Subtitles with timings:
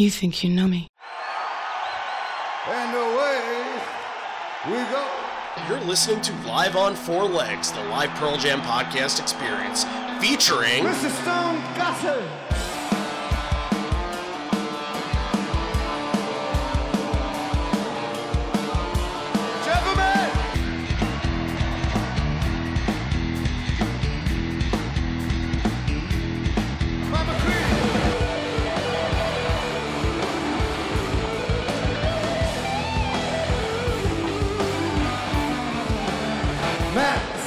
[0.00, 0.88] You think you know me?
[2.66, 3.82] And away
[4.66, 5.06] we go.
[5.68, 9.84] You're listening to Live on Four Legs, the live Pearl Jam podcast experience,
[10.18, 11.10] featuring Mr.
[11.20, 12.59] Stone Gossard.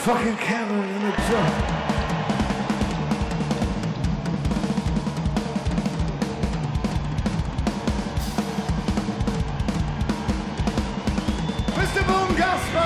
[0.04, 1.12] Fucking Cameron in the
[12.36, 12.84] Gasper!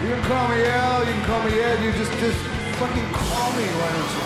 [0.00, 2.38] You can call me Al, you can call me Ed, you just, just
[2.78, 4.21] fucking call me, why don't you?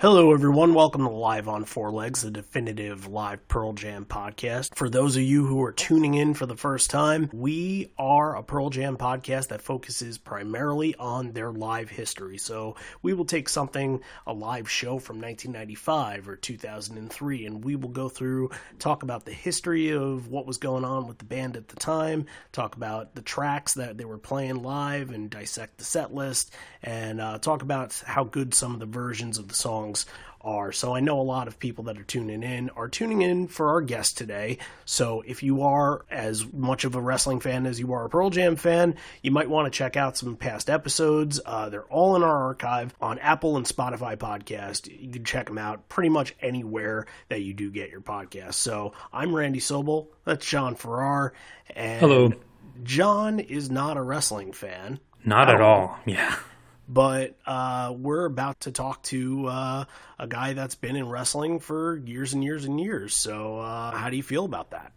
[0.00, 0.72] Hello, everyone.
[0.72, 4.74] Welcome to Live on Four Legs, the definitive live Pearl Jam podcast.
[4.74, 8.42] For those of you who are tuning in for the first time, we are a
[8.42, 12.38] Pearl Jam podcast that focuses primarily on their live history.
[12.38, 17.90] So we will take something, a live show from 1995 or 2003, and we will
[17.90, 21.68] go through, talk about the history of what was going on with the band at
[21.68, 26.14] the time, talk about the tracks that they were playing live, and dissect the set
[26.14, 29.54] list, and uh, talk about how good some of the versions of the
[29.94, 30.06] songs
[30.42, 30.72] are.
[30.72, 33.70] So I know a lot of people that are tuning in are tuning in for
[33.70, 34.56] our guest today.
[34.86, 38.30] So if you are as much of a wrestling fan as you are a Pearl
[38.30, 41.40] Jam fan, you might want to check out some past episodes.
[41.44, 44.88] Uh, they're all in our archive on Apple and Spotify podcast.
[44.90, 48.54] You can check them out pretty much anywhere that you do get your podcast.
[48.54, 50.06] So I'm Randy Sobel.
[50.24, 51.34] That's John Farrar.
[51.76, 52.32] And Hello.
[52.82, 55.98] John is not a wrestling fan Not at all.
[56.06, 56.34] Yeah.
[56.90, 59.84] But uh, we're about to talk to uh,
[60.18, 63.14] a guy that's been in wrestling for years and years and years.
[63.14, 64.92] So, uh, how do you feel about that?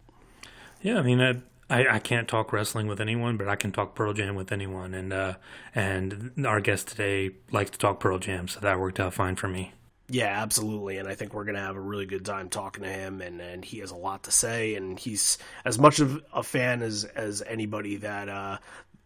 [0.82, 1.36] Yeah, I mean, I,
[1.70, 4.92] I, I can't talk wrestling with anyone, but I can talk Pearl Jam with anyone.
[4.92, 5.34] And uh,
[5.72, 9.48] and our guest today likes to talk Pearl Jam, so that worked out fine for
[9.48, 9.72] me.
[10.08, 10.98] Yeah, absolutely.
[10.98, 13.22] And I think we're going to have a really good time talking to him.
[13.22, 14.74] And, and he has a lot to say.
[14.74, 18.58] And he's as much of a fan as, as anybody that uh,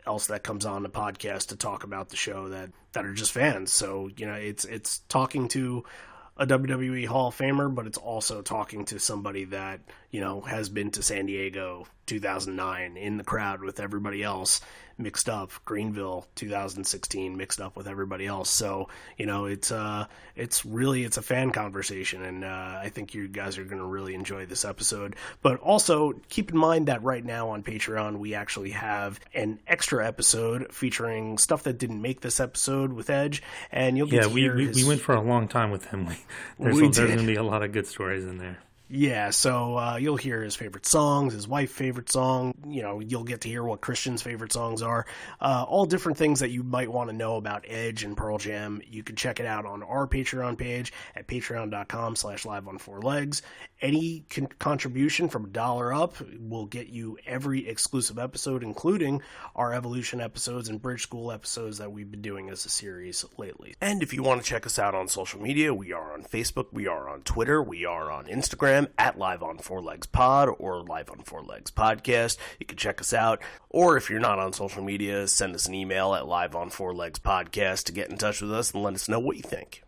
[0.08, 3.32] else that comes on the podcast to talk about the show that, that are just
[3.32, 3.72] fans.
[3.72, 5.84] So, you know, it's it's talking to
[6.38, 9.80] a WWE Hall of Famer, but it's also talking to somebody that,
[10.10, 14.60] you know, has been to San Diego 2009 in the crowd with everybody else
[14.98, 18.50] mixed up Greenville 2016 mixed up with everybody else.
[18.50, 23.14] So, you know, it's uh it's really it's a fan conversation and uh I think
[23.14, 25.16] you guys are going to really enjoy this episode.
[25.42, 30.06] But also keep in mind that right now on Patreon we actually have an extra
[30.06, 34.34] episode featuring stuff that didn't make this episode with Edge and you'll get Yeah, to
[34.34, 36.06] we, we, his- we went for a long time with him.
[36.58, 38.58] There's We there's going to be a lot of good stories in there.
[38.90, 42.54] Yeah, so uh, you'll hear his favorite songs, his wife's favorite song.
[42.66, 45.04] You know, you'll get to hear what Christian's favorite songs are.
[45.40, 48.80] Uh, all different things that you might want to know about Edge and Pearl Jam.
[48.88, 53.02] You can check it out on our Patreon page at patreon.com slash live on four
[53.02, 53.42] legs.
[53.82, 59.20] Any con- contribution from a dollar up will get you every exclusive episode, including
[59.54, 63.74] our Evolution episodes and Bridge School episodes that we've been doing as a series lately.
[63.82, 66.68] And if you want to check us out on social media, we are on Facebook,
[66.72, 70.82] we are on Twitter, we are on Instagram at Live on Four Legs Pod or
[70.82, 72.36] Live on Four Legs Podcast.
[72.60, 73.42] You can check us out.
[73.70, 76.94] Or if you're not on social media, send us an email at Live on Four
[76.94, 79.82] Legs Podcast to get in touch with us and let us know what you think.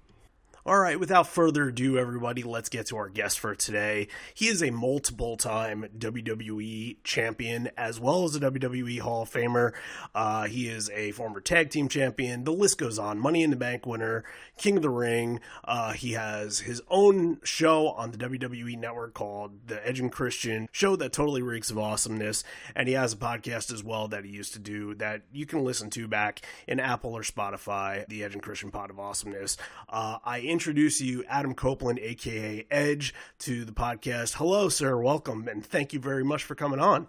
[0.70, 4.06] All right, without further ado, everybody, let's get to our guest for today.
[4.34, 9.72] He is a multiple time WWE champion as well as a WWE Hall of Famer.
[10.14, 12.44] Uh, he is a former tag team champion.
[12.44, 13.18] The list goes on.
[13.18, 14.22] Money in the Bank winner,
[14.58, 15.40] King of the Ring.
[15.64, 20.68] Uh, he has his own show on the WWE network called The Edge and Christian,
[20.70, 22.44] show that totally reeks of awesomeness.
[22.76, 25.64] And he has a podcast as well that he used to do that you can
[25.64, 29.56] listen to back in Apple or Spotify, The Edge and Christian Pod of Awesomeness.
[29.88, 34.34] Uh, I introduce you, Adam Copeland, aka Edge, to the podcast.
[34.34, 35.00] Hello, sir.
[35.00, 37.08] Welcome, and thank you very much for coming on.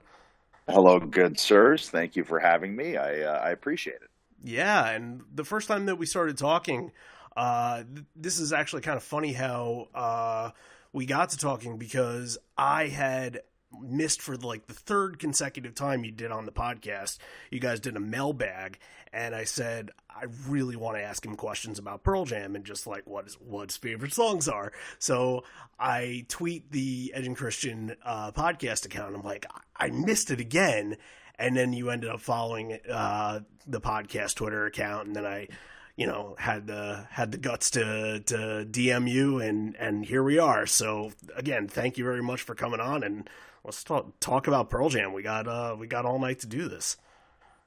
[0.70, 1.90] Hello, good sirs.
[1.90, 2.96] Thank you for having me.
[2.96, 4.10] I uh, I appreciate it.
[4.42, 6.94] Yeah, and the first time that we started talking,
[7.36, 10.52] uh, th- this is actually kind of funny how uh,
[10.94, 13.42] we got to talking because I had
[13.82, 17.18] missed for like the third consecutive time you did on the podcast.
[17.50, 18.80] You guys did a mailbag,
[19.12, 22.86] and I said I really want to ask him questions about Pearl Jam and just
[22.88, 24.72] like what his, what his favorite songs are.
[25.00, 25.44] So
[25.80, 29.16] I tweet the Edge and Christian uh, podcast account.
[29.16, 30.98] I'm like, I missed it again,
[31.40, 35.48] and then you ended up following uh, the podcast Twitter account, and then I
[35.96, 40.40] you know had the had the guts to to DM you and and here we
[40.40, 40.66] are.
[40.66, 43.30] So again, thank you very much for coming on and
[43.64, 45.14] let's talk talk about Pearl Jam.
[45.14, 46.98] We got uh we got all night to do this.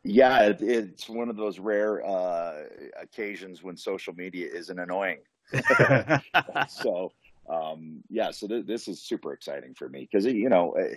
[0.05, 2.65] Yeah, it, it's one of those rare uh,
[3.01, 5.21] occasions when social media isn't annoying.
[6.69, 7.11] so
[7.49, 10.97] um, yeah, so th- this is super exciting for me because you know, eh,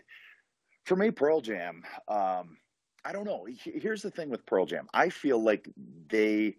[0.85, 1.83] for me, Pearl Jam.
[2.07, 2.57] Um,
[3.05, 3.47] I don't know.
[3.63, 4.87] Here's the thing with Pearl Jam.
[4.93, 5.69] I feel like
[6.09, 6.57] they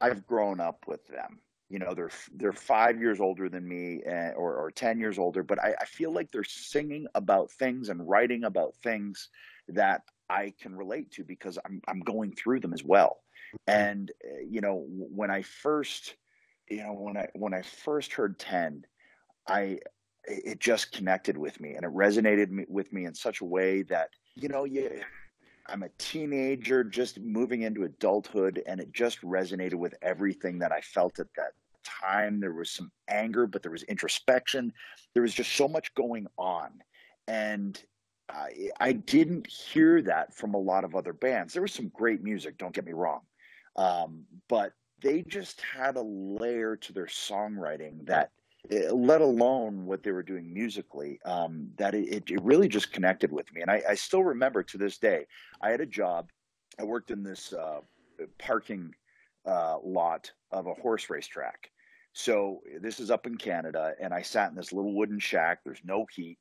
[0.00, 1.40] I've grown up with them.
[1.68, 5.42] You know, they're they're five years older than me, and, or or ten years older,
[5.42, 9.28] but I, I feel like they're singing about things and writing about things
[9.68, 13.18] that I can relate to because I'm I'm going through them as well.
[13.66, 16.16] And uh, you know, when I first,
[16.68, 18.84] you know, when I when I first heard Ten,
[19.46, 19.78] I
[20.24, 24.10] it just connected with me and it resonated with me in such a way that
[24.34, 25.00] you know, you
[25.68, 30.80] I'm a teenager just moving into adulthood, and it just resonated with everything that I
[30.80, 31.52] felt at that
[31.84, 32.40] time.
[32.40, 34.72] There was some anger, but there was introspection.
[35.12, 36.70] There was just so much going on.
[37.26, 37.80] And
[38.28, 41.52] I, I didn't hear that from a lot of other bands.
[41.52, 43.20] There was some great music, don't get me wrong.
[43.76, 48.32] Um, but they just had a layer to their songwriting that
[48.70, 53.32] Eh, let alone what they were doing musically, um, that it, it, really just connected
[53.32, 53.62] with me.
[53.62, 55.26] And I, I, still remember to this day,
[55.62, 56.30] I had a job.
[56.78, 57.80] I worked in this uh,
[58.38, 58.92] parking
[59.46, 61.70] uh, lot of a horse race track.
[62.12, 65.60] So this is up in Canada, and I sat in this little wooden shack.
[65.64, 66.38] There's no heat.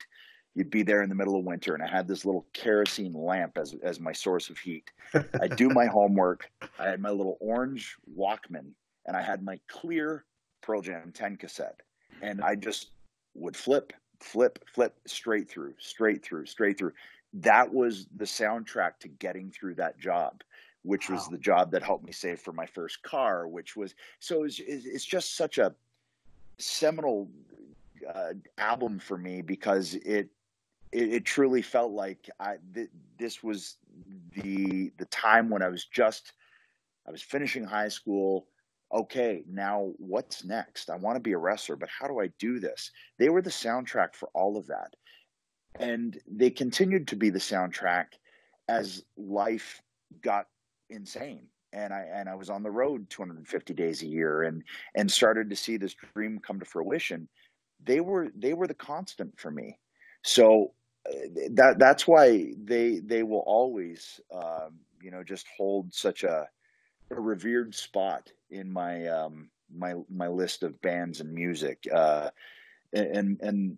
[0.57, 3.57] You'd be there in the middle of winter, and I had this little kerosene lamp
[3.57, 4.91] as as my source of heat.
[5.39, 6.49] I do my homework.
[6.79, 8.71] I had my little orange Walkman,
[9.05, 10.25] and I had my clear
[10.61, 11.81] Pearl Jam 10 cassette
[12.21, 12.91] and I just
[13.35, 16.93] would flip, flip, flip straight through, straight through, straight through.
[17.33, 20.41] That was the soundtrack to getting through that job,
[20.83, 23.47] which was the job that helped me save for my first car.
[23.47, 25.75] Which was so it's, it's just such a
[26.57, 27.29] seminal
[28.13, 30.29] uh, album for me because it,
[30.91, 33.77] it, it truly felt like I th- this was
[34.33, 36.33] the the time when I was just
[37.07, 38.47] I was finishing high school
[38.93, 40.89] okay, now what's next?
[40.89, 42.91] I want to be a wrestler, but how do I do this?
[43.19, 44.95] They were the soundtrack for all of that.
[45.79, 48.05] And they continued to be the soundtrack
[48.67, 49.81] as life
[50.21, 50.47] got
[50.89, 51.47] insane.
[51.73, 54.63] And I and I was on the road 250 days a year and
[54.95, 57.27] and started to see this dream come to fruition.
[57.83, 59.77] They were they were the constant for me.
[60.27, 60.73] So
[61.09, 61.13] uh,
[61.51, 66.49] that that's why they they will always um, you know just hold such a
[67.11, 71.87] a revered spot in my um, my my list of bands and music.
[71.93, 72.29] Uh,
[72.91, 73.77] and and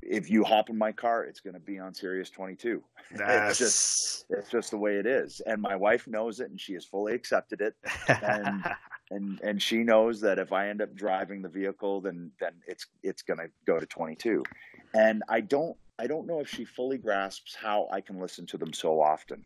[0.00, 2.82] if you hop in my car, it's going to be on Sirius 22.
[3.16, 3.50] That's...
[3.50, 6.74] It's just it's just the way it is, and my wife knows it, and she
[6.74, 7.74] has fully accepted it.
[8.08, 8.64] And
[9.10, 12.86] and and she knows that if I end up driving the vehicle, then then it's
[13.02, 14.44] it's going to go to 22.
[14.94, 18.58] And I don't I don't know if she fully grasps how I can listen to
[18.58, 19.44] them so often.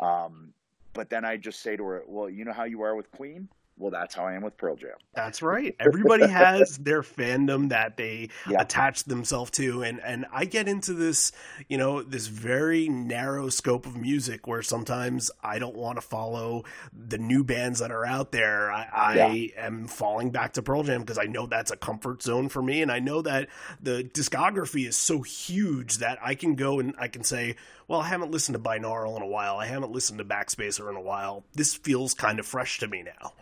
[0.00, 0.52] Um,
[0.92, 3.48] but then I just say to her, "Well, you know how you are with Queen."
[3.78, 4.90] Well, that's how I am with Pearl Jam.
[5.14, 5.74] That's right.
[5.78, 8.60] Everybody has their fandom that they yeah.
[8.60, 11.32] attach themselves to, and and I get into this,
[11.68, 16.64] you know, this very narrow scope of music where sometimes I don't want to follow
[16.92, 18.70] the new bands that are out there.
[18.72, 19.66] I, I yeah.
[19.66, 22.82] am falling back to Pearl Jam because I know that's a comfort zone for me,
[22.82, 23.48] and I know that
[23.80, 27.54] the discography is so huge that I can go and I can say,
[27.86, 29.56] well, I haven't listened to Binaural in a while.
[29.56, 31.44] I haven't listened to Backspacer in a while.
[31.54, 33.32] This feels kind of fresh to me now.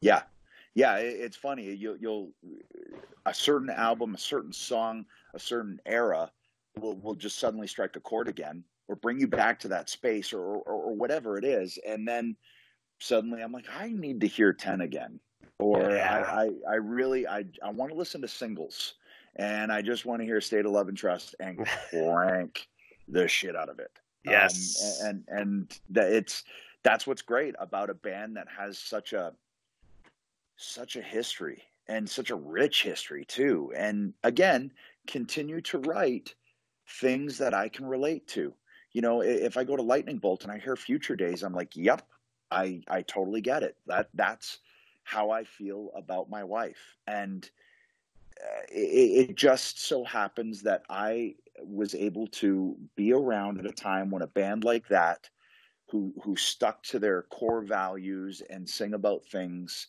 [0.00, 0.22] Yeah,
[0.74, 0.96] yeah.
[0.96, 1.72] It's funny.
[1.74, 2.30] You'll, you'll
[3.26, 6.30] a certain album, a certain song, a certain era
[6.78, 10.32] will will just suddenly strike a chord again, or bring you back to that space,
[10.32, 12.36] or or, or whatever it is, and then
[13.00, 15.20] suddenly I'm like, I need to hear ten again,
[15.58, 16.24] or yeah.
[16.28, 18.94] I, I I really I I want to listen to singles,
[19.36, 21.58] and I just want to hear State of Love and Trust and
[21.90, 22.68] crank
[23.08, 23.90] the shit out of it.
[24.24, 26.44] Yes, um, and and that it's
[26.82, 29.32] that's what's great about a band that has such a
[30.58, 33.72] such a history and such a rich history too.
[33.76, 34.72] And again,
[35.06, 36.34] continue to write
[36.86, 38.52] things that I can relate to.
[38.92, 41.76] You know, if I go to Lightning Bolt and I hear Future Days, I'm like,
[41.76, 42.02] "Yep,
[42.50, 43.76] I I totally get it.
[43.86, 44.58] That that's
[45.04, 47.48] how I feel about my wife." And
[48.42, 51.34] uh, it, it just so happens that I
[51.64, 55.28] was able to be around at a time when a band like that
[55.90, 59.88] who who stuck to their core values and sing about things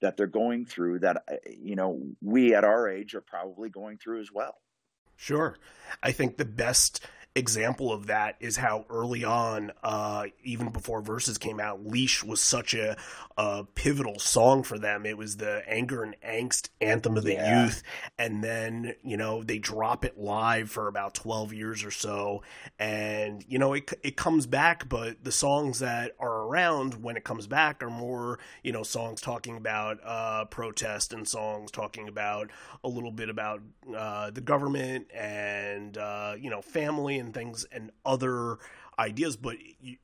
[0.00, 3.98] that they're going through that uh, you know we at our age are probably going
[3.98, 4.56] through as well
[5.18, 5.58] Sure.
[6.00, 7.04] I think the best
[7.38, 12.40] example of that is how early on, uh, even before Verses came out, Leash was
[12.40, 12.96] such a,
[13.36, 15.06] a, pivotal song for them.
[15.06, 17.64] It was the anger and angst anthem of the yeah.
[17.64, 17.82] youth.
[18.18, 22.42] And then, you know, they drop it live for about 12 years or so.
[22.78, 27.24] And, you know, it, it comes back, but the songs that are around when it
[27.24, 32.50] comes back are more, you know, songs talking about uh, protest and songs talking about
[32.82, 33.62] a little bit about
[33.96, 38.56] uh, the government and, uh, you know, family and and things and other
[38.98, 39.54] ideas but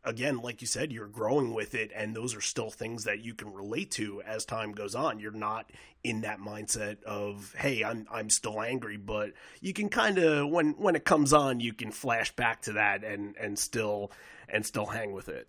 [0.05, 3.35] again like you said you're growing with it and those are still things that you
[3.35, 5.19] can relate to as time goes on.
[5.19, 5.71] You're not
[6.05, 10.73] in that mindset of hey I'm I'm still angry but you can kind of when
[10.73, 14.13] when it comes on you can flash back to that and and still
[14.49, 15.49] and still hang with it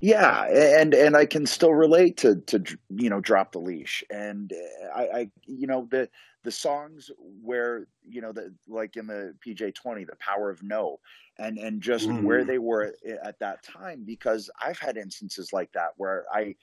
[0.00, 4.52] yeah and and i can still relate to to you know drop the leash and
[4.94, 6.08] i i you know the
[6.44, 7.10] the songs
[7.42, 11.00] where you know the like in the PJ20 the power of no
[11.38, 12.22] and and just mm.
[12.22, 16.54] where they were at that time because I've had instances like that where I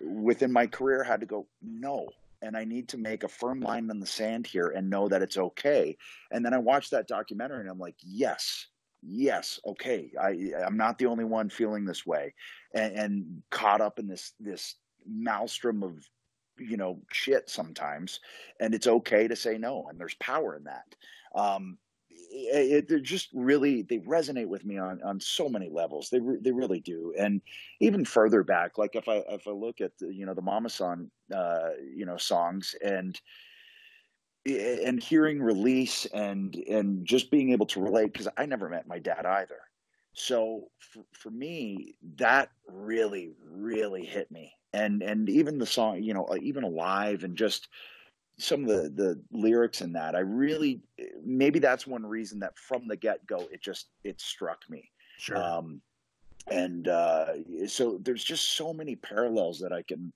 [0.00, 2.08] within my career had to go no
[2.42, 5.22] and I need to make a firm line in the sand here and know that
[5.22, 5.96] it's okay
[6.30, 8.66] and then I watched that documentary and I'm like yes
[9.06, 12.34] yes okay I I'm not the only one feeling this way
[12.74, 15.92] and, and caught up in this this maelstrom of
[16.58, 18.20] you know shit sometimes
[18.60, 20.94] and it's okay to say no and there's power in that.
[21.34, 21.78] Um
[22.36, 26.36] it, they're just really they resonate with me on on so many levels they re,
[26.40, 27.40] they really do and
[27.80, 31.08] even further back like if i if i look at the, you know the Mamasan
[31.34, 33.20] uh you know songs and
[34.46, 38.98] and hearing release and and just being able to relate because i never met my
[38.98, 39.60] dad either.
[40.12, 44.52] So for, for me that really really hit me.
[44.72, 47.68] And and even the song you know even alive and just
[48.38, 50.80] some of the the lyrics in that i really
[51.24, 54.90] maybe that's one reason that from the get-go it just it struck me.
[55.18, 55.36] Sure.
[55.36, 55.80] Um,
[56.50, 57.26] and uh,
[57.66, 60.12] so there's just so many parallels that i can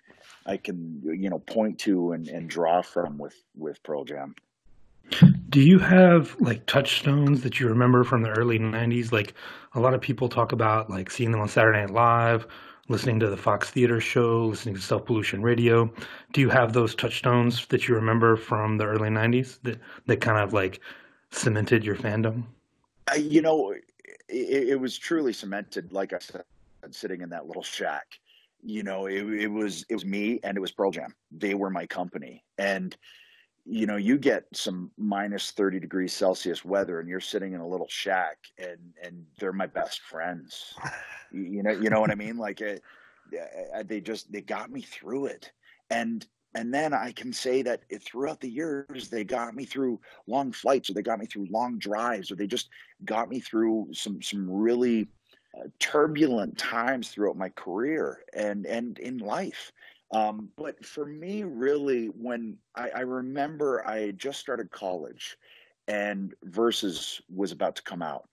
[0.46, 4.34] i can you know point to and, and draw from with with pearl jam
[5.48, 9.34] do you have like touchstones that you remember from the early 90s like
[9.74, 12.46] a lot of people talk about like seeing them on saturday night live
[12.88, 15.92] listening to the Fox Theater show, listening to Self Pollution Radio.
[16.32, 20.38] Do you have those touchstones that you remember from the early '90s that that kind
[20.38, 20.80] of like
[21.30, 22.44] cemented your fandom?
[23.16, 23.74] you know,
[24.28, 25.92] it, it, was truly cemented.
[25.92, 26.44] Like I said,
[26.90, 28.06] sitting in that little shack.
[28.62, 31.14] You know, it, it was it was me and it was Pearl Jam.
[31.30, 32.96] They were my company, and
[33.70, 37.68] you know, you get some minus 30 degrees Celsius weather and you're sitting in a
[37.68, 40.74] little shack and, and they're my best friends.
[41.32, 42.38] you know, you know what I mean?
[42.38, 42.82] Like it,
[43.74, 45.52] uh, they just, they got me through it.
[45.90, 50.00] And, and then I can say that it, throughout the years, they got me through
[50.26, 52.68] long flights or they got me through long drives or they just
[53.04, 55.08] got me through some, some really
[55.58, 59.72] uh, turbulent times throughout my career and, and in life.
[60.10, 65.36] Um, but for me, really, when I, I remember I just started college
[65.86, 68.28] and Verses was about to come out,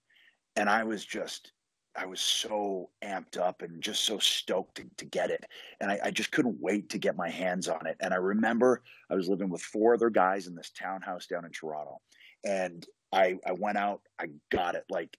[0.55, 1.53] and I was just
[1.97, 5.45] I was so amped up and just so stoked to, to get it.
[5.79, 7.95] And I, I, just couldn't wait to get my hands on it.
[8.01, 11.51] And I remember I was living with four other guys in this townhouse down in
[11.51, 12.01] Toronto.
[12.43, 15.17] And I, I went out, I got it like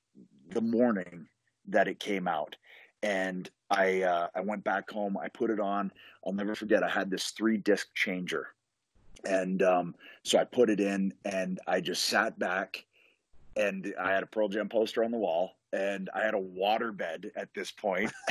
[0.50, 1.26] the morning
[1.68, 2.56] that it came out
[3.02, 5.16] and I uh, I went back home.
[5.16, 5.90] I put it on.
[6.24, 6.82] I'll never forget.
[6.82, 8.48] I had this three disc changer,
[9.24, 12.84] and um, so I put it in, and I just sat back,
[13.56, 16.92] and I had a Pearl Jam poster on the wall, and I had a water
[16.92, 18.12] bed at this point.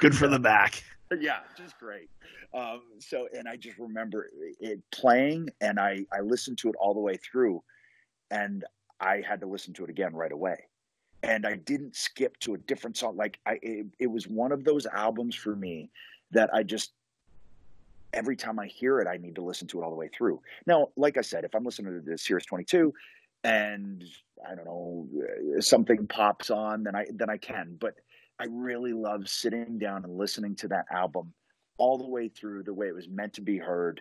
[0.00, 0.82] Good for the back.
[1.18, 2.10] Yeah, just great.
[2.52, 4.28] Um, so, and I just remember
[4.60, 7.62] it playing, and I I listened to it all the way through,
[8.30, 8.64] and
[9.00, 10.56] I had to listen to it again right away
[11.22, 13.16] and I didn't skip to a different song.
[13.16, 15.90] Like I, it, it, was one of those albums for me
[16.30, 16.92] that I just
[18.12, 20.40] every time I hear it, I need to listen to it all the way through.
[20.66, 22.92] Now, like I said, if I'm listening to the Sirius 22
[23.44, 24.04] and
[24.48, 27.76] I don't know uh, something pops on, then I then I can.
[27.78, 27.94] But
[28.38, 31.32] I really love sitting down and listening to that album
[31.76, 34.00] all the way through the way it was meant to be heard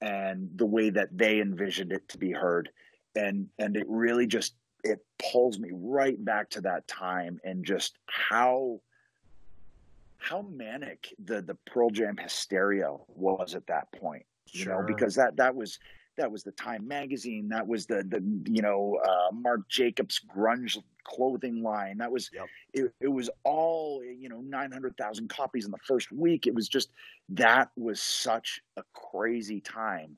[0.00, 2.70] and the way that they envisioned it to be heard
[3.16, 4.54] and and it really just
[4.84, 8.80] it pulls me right back to that time and just how
[10.18, 14.24] how manic the the Pearl Jam hysteria was at that point.
[14.52, 14.80] You sure.
[14.80, 15.78] know, because that that was
[16.18, 20.76] that was the Time magazine, that was the the you know uh, Marc Jacobs grunge
[21.04, 21.98] clothing line.
[21.98, 22.46] That was Yep.
[22.74, 26.46] it, it was all you know 900,000 copies in the first week.
[26.46, 26.90] It was just
[27.30, 30.16] that was such a crazy time.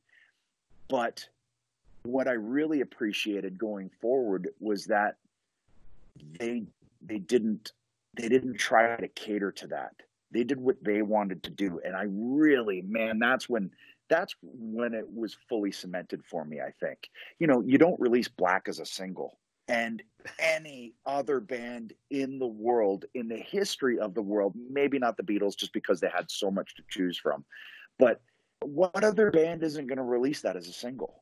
[0.89, 1.29] But
[2.03, 5.17] what I really appreciated going forward was that
[6.39, 6.65] they
[7.03, 7.73] they didn't
[8.15, 9.95] they didn't try to cater to that.
[10.33, 13.71] They did what they wanted to do, and I really, man, that's when
[14.11, 16.61] that's when it was fully cemented for me.
[16.61, 19.39] I think you know you don't release Black as a single,
[19.69, 20.03] and
[20.39, 25.23] any other band in the world, in the history of the world, maybe not the
[25.23, 27.45] Beatles, just because they had so much to choose from,
[27.99, 28.21] but
[28.63, 31.20] what other band isn't going to release that as a single?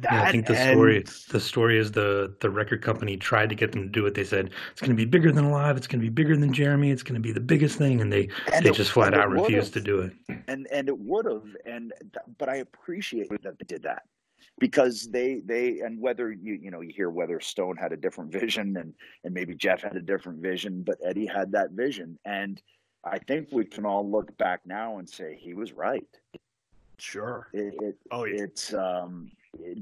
[0.00, 3.48] That Yeah, I think the and- story the story is the the record company tried
[3.50, 4.14] to get them to do it.
[4.14, 5.76] They said it's going to be bigger than Alive.
[5.76, 6.90] It's going to be bigger than Jeremy.
[6.90, 9.30] It's going to be the biggest thing, and they And they it- just flat out
[9.30, 10.12] refused to do it.
[10.48, 14.02] and and it would have and th- but i appreciate that they did that
[14.58, 18.30] because they they and whether you you know you hear whether stone had a different
[18.32, 18.94] vision and
[19.24, 22.62] and maybe jeff had a different vision but eddie had that vision and
[23.04, 26.06] i think we can all look back now and say he was right
[26.98, 27.48] Sure.
[27.52, 28.42] it, it Oh, yeah.
[28.44, 29.30] it's um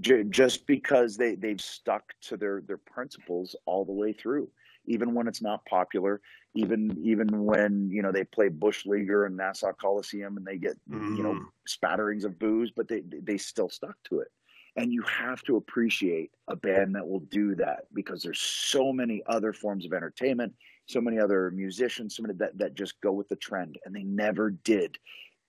[0.01, 4.51] j- just because they they've stuck to their their principles all the way through
[4.87, 6.21] even when it's not popular
[6.55, 11.23] even even when you know they play Bushleaguer and nassau coliseum and they get you
[11.23, 11.47] know Mm.
[11.69, 14.29] spatterings of boos but they they still stuck to it
[14.77, 19.23] and you have to appreciate a band that will do that because there's so many
[19.27, 20.55] other forms of entertainment
[20.87, 24.05] so many other musicians so many that, that just go with the trend and they
[24.05, 24.97] never did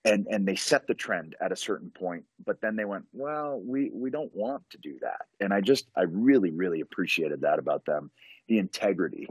[0.04, 3.60] and and they set the trend at a certain point but then they went well
[3.60, 7.58] we we don't want to do that and i just i really really appreciated that
[7.58, 8.10] about them
[8.48, 9.28] the integrity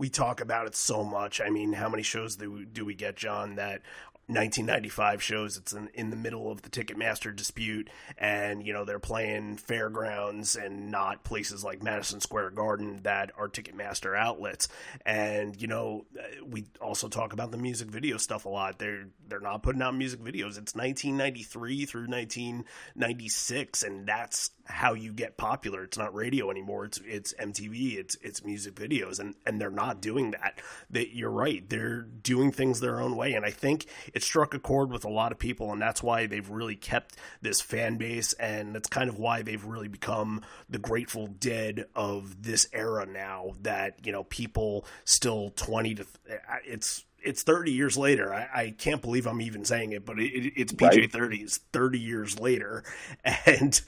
[0.00, 1.42] we talk about it so much.
[1.42, 3.56] I mean, how many shows do we, do we get, John?
[3.56, 3.82] That
[4.30, 5.56] 1995 shows.
[5.56, 10.56] It's in, in the middle of the Ticketmaster dispute, and you know they're playing fairgrounds
[10.56, 14.68] and not places like Madison Square Garden that are Ticketmaster outlets.
[15.04, 16.06] And you know,
[16.46, 18.78] we also talk about the music video stuff a lot.
[18.78, 20.58] They're they're not putting out music videos.
[20.58, 25.84] It's 1993 through 1996, and that's how you get popular.
[25.84, 26.84] It's not radio anymore.
[26.84, 27.96] It's it's MTV.
[27.96, 30.60] It's it's music videos, and and they're not doing that.
[30.90, 31.68] That you're right.
[31.68, 33.86] They're doing things their own way, and I think
[34.20, 37.16] it struck a chord with a lot of people, and that's why they've really kept
[37.40, 42.42] this fan base, and that's kind of why they've really become the Grateful Dead of
[42.42, 43.52] this era now.
[43.62, 48.32] That you know people still twenty to uh, it's it's 30 years later.
[48.32, 51.12] I, I can't believe I'm even saying it, but it, it, it's PJ Right.
[51.12, 51.36] 30.
[51.42, 52.82] It's 30 years later,
[53.46, 53.78] and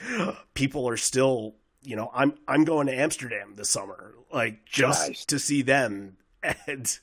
[0.55, 5.25] people are still, you know, I'm I'm going to Amsterdam this summer, like just Nice.
[5.27, 6.17] to see them,
[6.67, 6.99] and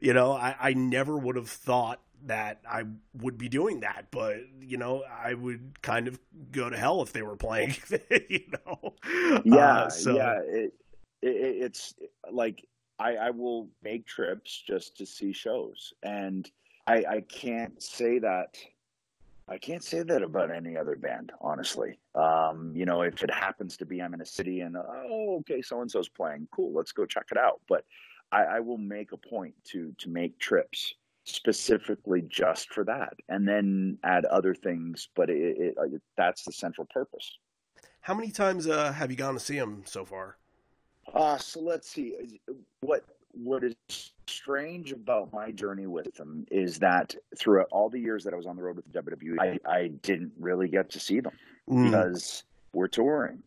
[0.00, 2.84] you know, I, I never would have thought that I
[3.20, 6.18] would be doing that, but you know, I would kind of
[6.52, 7.74] go to hell if they were playing,
[8.28, 8.94] you know.
[9.44, 10.74] yeah Uh, so yeah it,
[11.22, 11.94] it it's
[12.30, 12.66] like
[12.98, 16.50] I, I will make trips just to see shows and
[16.86, 18.56] I, I can't say that
[19.46, 21.98] I can't say that about any other band, honestly.
[22.14, 25.60] Um, you know, if it happens to be I'm in a city and oh, okay,
[25.60, 27.60] so and so's playing, cool, let's go check it out.
[27.68, 27.84] But
[28.32, 33.46] I, I will make a point to to make trips specifically just for that, and
[33.48, 35.08] then add other things.
[35.14, 37.38] But it, it, it that's the central purpose.
[38.00, 40.36] how many times uh, have you gone to see them so far?
[41.12, 42.40] Uh, so let's see.
[42.80, 43.74] What what is
[44.28, 48.46] strange about my journey with them is that throughout all the years that I was
[48.46, 51.32] on the road with the WWE, I, I didn't really get to see them
[51.68, 51.86] Mm.
[51.86, 53.42] because we're touring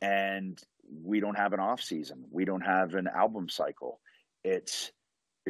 [0.00, 0.58] and
[1.04, 2.24] we don't have an off season.
[2.30, 4.00] We don't have an album cycle.
[4.42, 4.90] It's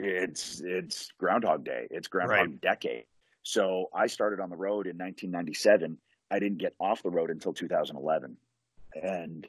[0.05, 1.87] it's it's Groundhog Day.
[1.91, 2.61] It's Groundhog Right.
[2.61, 3.05] Decade.
[3.43, 5.97] So I started on the road in 1997.
[6.31, 8.37] I didn't get off the road until 2011,
[9.03, 9.47] and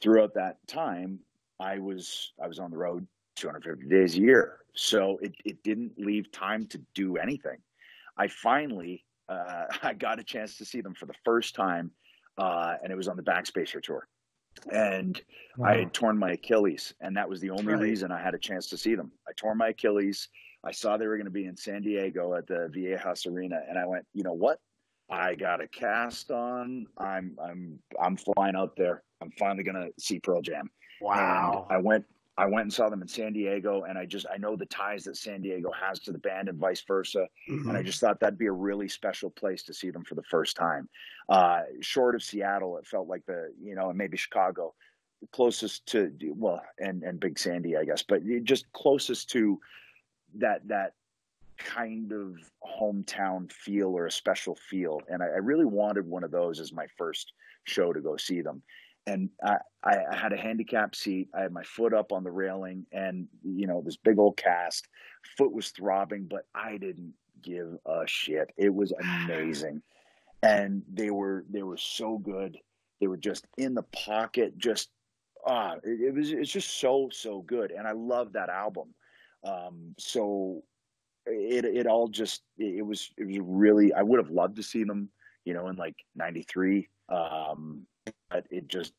[0.00, 1.18] throughout that time,
[1.58, 4.58] I was I was on the road 250 days a year.
[4.74, 7.58] So it, it didn't leave time to do anything.
[8.18, 11.90] I finally uh, I got a chance to see them for the first time,
[12.38, 14.06] uh, and it was on the Backspacer tour.
[14.72, 15.20] And
[15.62, 17.80] I had torn my Achilles, and that was the only Right.
[17.82, 19.10] reason I had a chance to see them.
[19.28, 20.28] I tore my Achilles.
[20.64, 23.78] I saw they were going to be in San Diego at the Viejas Arena, and
[23.78, 24.60] I went, you know what?
[25.08, 26.86] I got a cast on.
[26.98, 29.04] I'm I'm I'm flying out there.
[29.20, 30.68] I'm finally going to see Pearl Jam.
[31.00, 31.66] Wow.
[31.70, 32.04] And I went
[32.38, 35.04] I went and saw them in San Diego, and I just I know the ties
[35.04, 37.28] that San Diego has to the band and vice versa.
[37.48, 37.68] Mhm.
[37.68, 40.22] And I just thought that'd be a really special place to see them for the
[40.24, 40.88] first time.
[41.28, 44.74] Uh, short of Seattle, it felt like the you know, and maybe Chicago,
[45.32, 49.58] closest to well, and and Big Sandy, I guess, but just closest to
[50.34, 50.92] that that
[51.56, 55.00] kind of hometown feel or a special feel.
[55.08, 57.32] And I, I, really wanted one of those as my first
[57.64, 58.62] show to go see them.
[59.06, 61.28] And I, I had a handicap seat.
[61.32, 64.88] I had my foot up on the railing, and you know this big old cast.
[65.36, 68.50] Foot was throbbing, but I didn't give a shit.
[68.56, 68.92] It was
[69.24, 69.82] amazing,
[70.42, 72.58] and they were they were so good.
[73.00, 74.88] They were just in the pocket, just
[75.46, 78.94] ah, it, it was it's just so so good, and I love that album.
[79.44, 80.62] Um, so
[81.26, 84.84] it it all just it was it was really I would have loved to see
[84.84, 85.08] them,
[85.44, 87.86] you know, in like '93, um,
[88.30, 88.92] but it just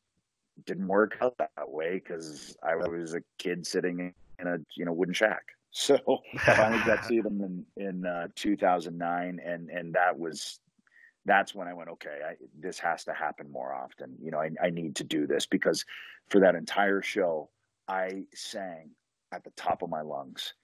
[0.64, 4.92] didn't work out that way because I was a kid sitting in a you know
[4.92, 5.42] wooden shack.
[5.70, 5.98] So
[6.46, 10.60] I finally got to see them in in uh, 2009, and and that was
[11.26, 14.16] that's when I went, okay, I, this has to happen more often.
[14.20, 15.84] You know, I, I need to do this because
[16.28, 17.50] for that entire show,
[17.86, 18.90] I sang
[19.30, 20.54] at the top of my lungs.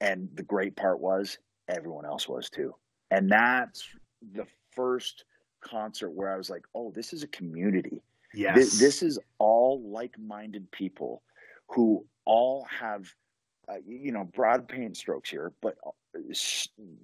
[0.00, 1.38] And the great part was
[1.68, 2.74] everyone else was too.
[3.10, 3.86] And that's
[4.32, 5.24] the first
[5.64, 8.02] concert where I was like, oh, this is a community.
[8.32, 8.56] Yes.
[8.56, 11.22] This, this is all like minded people
[11.68, 13.12] who all have,
[13.68, 15.90] uh, you know, broad paint strokes here, but uh,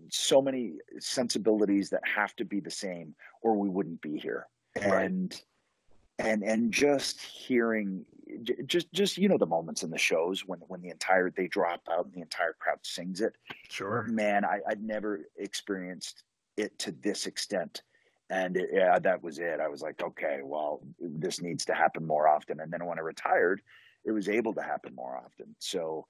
[0.09, 4.47] so many sensibilities that have to be the same or we wouldn't be here.
[4.77, 5.07] Right.
[5.07, 5.43] And
[6.21, 8.05] and and just hearing
[8.67, 11.81] just just you know the moments in the shows when when the entire they drop
[11.91, 13.35] out and the entire crowd sings it
[13.69, 16.23] sure man I, i'd never experienced
[16.57, 17.83] it to this extent
[18.31, 22.07] and it, yeah that was it i was like okay well this needs to happen
[22.07, 23.61] more often and then when i retired
[24.05, 26.07] it was able to happen more often so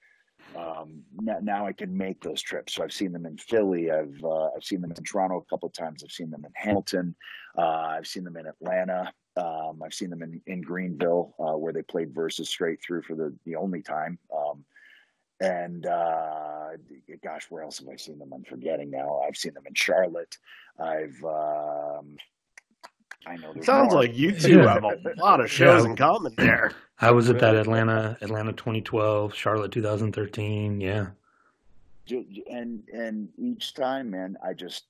[0.57, 2.75] um, now, now, I can make those trips.
[2.75, 3.91] So I've seen them in Philly.
[3.91, 6.03] I've uh, I've seen them in Toronto a couple times.
[6.03, 7.15] I've seen them in Hamilton.
[7.57, 9.13] Uh, I've seen them in Atlanta.
[9.37, 13.15] Um, I've seen them in, in Greenville, uh, where they played versus straight through for
[13.15, 14.19] the, the only time.
[14.37, 14.65] Um,
[15.41, 16.71] and uh,
[17.23, 18.33] gosh, where else have I seen them?
[18.33, 19.21] I'm forgetting now.
[19.27, 20.37] I've seen them in Charlotte.
[20.79, 22.17] I've um,
[23.27, 23.55] I know.
[23.63, 24.03] Sounds more.
[24.03, 25.91] like you two have a lot of shows yeah.
[25.91, 26.73] in common there.
[27.01, 30.81] I was at that Atlanta, Atlanta 2012, Charlotte 2013.
[30.81, 31.07] Yeah.
[32.51, 34.85] And and each time, man, I just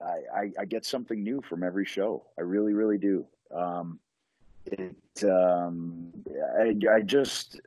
[0.00, 2.24] I, I, I get something new from every show.
[2.38, 3.26] I really, really do.
[3.54, 3.98] Um,
[4.66, 6.12] it, um,
[6.58, 7.60] I, I just,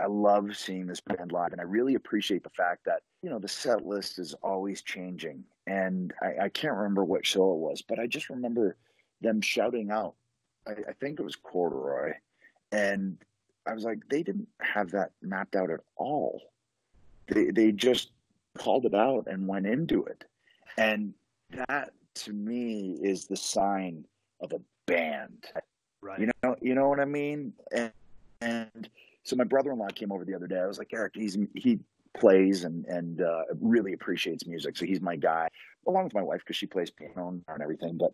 [0.00, 3.38] I love seeing this band live, and I really appreciate the fact that you know
[3.38, 5.44] the set list is always changing.
[5.66, 8.76] And I, I can't remember what show it was, but I just remember
[9.20, 10.14] them shouting out.
[10.66, 12.12] I, I think it was Corduroy,
[12.72, 13.16] and
[13.66, 16.42] I was like, they didn't have that mapped out at all.
[17.28, 18.10] They they just
[18.58, 20.24] called it out and went into it,
[20.76, 21.14] and
[21.50, 24.04] that to me is the sign
[24.40, 25.46] of a band.
[26.00, 26.20] Right.
[26.20, 27.52] You know, you know what I mean?
[27.74, 27.92] And,
[28.40, 28.88] and
[29.24, 30.58] so my brother-in-law came over the other day.
[30.58, 31.80] I was like, Eric, he's he
[32.16, 35.48] plays and and uh, really appreciates music, so he's my guy,
[35.88, 37.98] along with my wife because she plays piano and everything.
[37.98, 38.12] But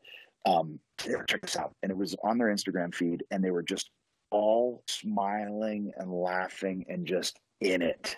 [0.50, 3.90] um, check this out, and it was on their Instagram feed, and they were just
[4.30, 8.16] all smiling and laughing and just in it.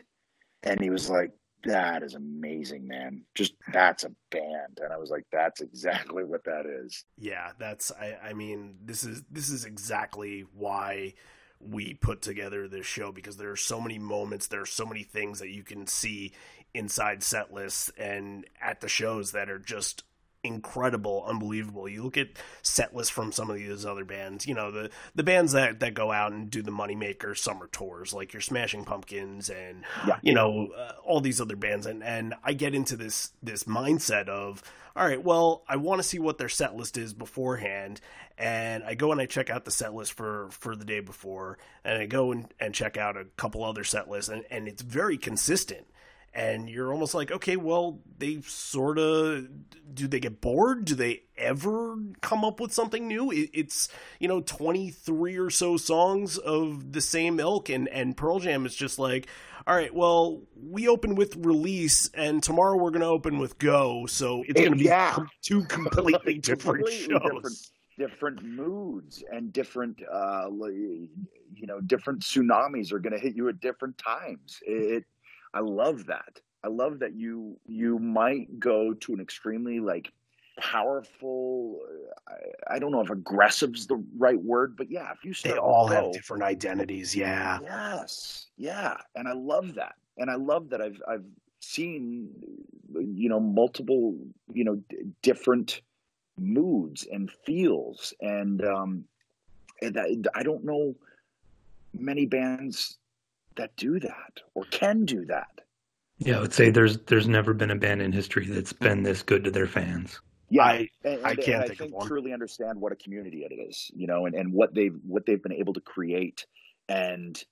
[0.62, 1.32] And he was like,
[1.64, 3.22] that is amazing, man.
[3.34, 4.80] Just that's a band.
[4.82, 7.04] And I was like, that's exactly what that is.
[7.18, 11.14] Yeah, that's I, I mean, this is this is exactly why
[11.68, 15.02] we put together this show because there are so many moments, there are so many
[15.02, 16.32] things that you can see
[16.74, 20.04] inside set lists and at the shows that are just
[20.44, 21.88] incredible, unbelievable.
[21.88, 22.28] You look at
[22.62, 25.94] set lists from some of these other bands, you know, the the bands that that
[25.94, 30.16] go out and do the moneymaker summer tours, like your Smashing Pumpkins and yeah.
[30.22, 34.28] you know uh, all these other bands, and and I get into this this mindset
[34.28, 34.62] of
[34.94, 38.00] all right, well, I want to see what their set list is beforehand,
[38.36, 41.58] and I go and I check out the set list for for the day before,
[41.84, 44.82] and I go and, and check out a couple other set lists, and, and it's
[44.82, 45.86] very consistent
[46.34, 49.48] and you're almost like, okay, well, they sort of
[49.92, 50.84] do they get bored?
[50.84, 53.30] Do they ever come up with something new?
[53.30, 58.64] It's you know 23 or so songs of the same ilk, and and Pearl Jam
[58.64, 59.26] is just like,
[59.66, 64.06] all right, well, we open with release, and tomorrow we're going to open with go,
[64.06, 65.16] so it's going to be yeah.
[65.42, 67.20] two completely different completely shows.
[67.20, 67.56] Different
[67.98, 71.08] different moods and different uh you
[71.66, 75.04] know different tsunamis are going to hit you at different times it
[75.54, 76.40] I love that.
[76.64, 80.12] I love that you you might go to an extremely like
[80.58, 81.80] powerful.
[82.28, 85.56] I, I don't know if aggressive is the right word, but yeah, if you start
[85.56, 87.16] they all go, have different identities.
[87.16, 87.58] Yeah.
[87.62, 88.46] Yes.
[88.56, 91.24] Yeah, and I love that, and I love that I've I've
[91.60, 92.30] seen
[92.94, 94.16] you know multiple
[94.52, 95.80] you know d- different
[96.38, 99.04] moods and feels, and um,
[99.80, 100.94] and I, I don't know
[101.94, 102.98] many bands
[103.56, 105.60] that do that or can do that.
[106.18, 109.22] Yeah, I would say there's there's never been a band in history that's been this
[109.22, 110.20] good to their fans.
[110.50, 112.06] Yeah, I- and, and, I can't and think I of think one.
[112.06, 115.42] truly understand what a community it is, you know, and, and what they've what they've
[115.42, 116.46] been able to create,
[116.88, 117.42] and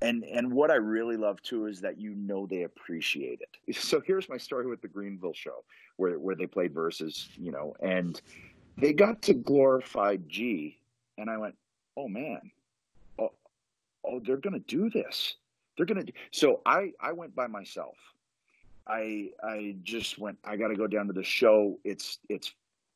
[0.00, 3.76] and and what I really love too is that you know they appreciate it.
[3.76, 5.64] So here's my story with the Greenville show,
[5.96, 8.20] where where they played verses, you know, and
[8.78, 10.78] they got to Glorified G,
[11.18, 11.56] and I went,
[11.96, 12.50] oh man,
[14.04, 15.36] oh they're gonna do this,
[15.76, 16.04] they're gonna.
[16.04, 16.12] Do...
[16.30, 17.96] So I I went by myself.
[18.86, 20.38] I I just went.
[20.44, 21.78] I got to go down to the show.
[21.84, 22.52] It's it's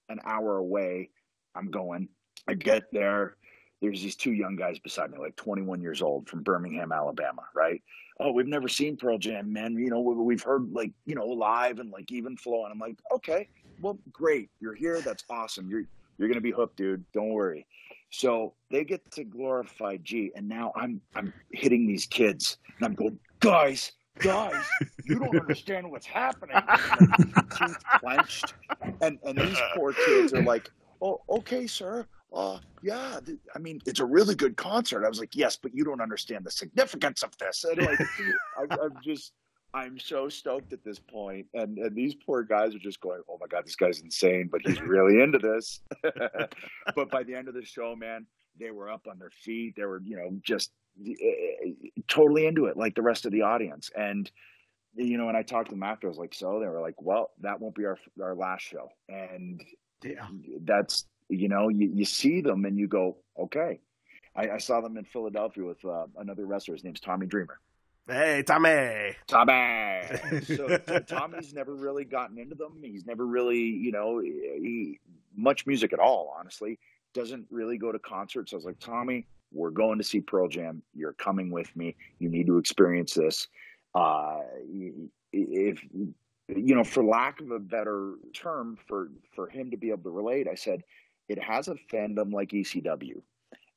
[0.08, 1.10] an hour away.
[1.54, 2.08] I'm going.
[2.48, 3.36] I get there.
[3.80, 7.42] There's these two young guys beside me, like 21 years old, from Birmingham, Alabama.
[7.54, 7.82] Right?
[8.18, 9.74] Oh, we've never seen Pearl Jam, man.
[9.74, 12.64] You know, we- we've heard like you know live and like even flow.
[12.64, 13.48] And I'm like, okay,
[13.80, 14.50] well, great.
[14.60, 15.00] You're here.
[15.00, 15.68] That's awesome.
[15.68, 15.84] You're
[16.18, 17.04] you're gonna be hooked, dude.
[17.12, 17.66] Don't worry.
[18.10, 22.94] So they get to Glorified G, and now I'm I'm hitting these kids, and I'm
[22.94, 24.64] going, guys, guys,
[25.04, 26.56] you don't understand what's happening.
[27.58, 28.54] Teeth clenched,
[29.00, 30.70] and and these poor kids are like,
[31.02, 32.06] oh, okay, sir.
[32.32, 35.04] Uh, yeah, th- I mean, it's a really good concert.
[35.04, 37.64] I was like, yes, but you don't understand the significance of this.
[37.64, 38.00] And like,
[38.58, 39.32] I'm, I'm just,
[39.74, 43.38] I'm so stoked at this point, and and these poor guys are just going, oh
[43.40, 45.80] my god, this guy's insane, but he's really into this.
[46.94, 48.24] but by the end of the show, man,
[48.58, 49.74] they were up on their feet.
[49.76, 50.70] They were, you know, just
[51.04, 51.68] uh,
[52.06, 53.90] totally into it, like the rest of the audience.
[53.96, 54.30] And
[54.94, 56.06] you know, and I talked to them after.
[56.06, 58.88] I was like, so they were like, well, that won't be our our last show,
[59.08, 59.60] and
[60.04, 60.28] Yeah.
[60.62, 63.80] that's you know, you, you see them and you go, okay.
[64.36, 66.74] I, I saw them in Philadelphia with uh, another wrestler.
[66.74, 67.58] His name's Tommy Dreamer.
[68.06, 69.16] Hey, Tommy.
[69.26, 70.02] Tommy.
[70.44, 72.80] so, so Tommy's never really gotten into them.
[72.82, 75.00] He's never really, you know, he,
[75.34, 76.34] much music at all.
[76.38, 76.78] Honestly,
[77.14, 78.52] doesn't really go to concerts.
[78.52, 80.82] I was like, Tommy, we're going to see Pearl Jam.
[80.94, 81.96] You're coming with me.
[82.18, 83.48] You need to experience this.
[83.94, 84.40] Uh,
[85.32, 85.82] if
[86.48, 90.10] you know, for lack of a better term, for for him to be able to
[90.10, 90.82] relate, I said,
[91.28, 93.22] it has a fandom like ECW,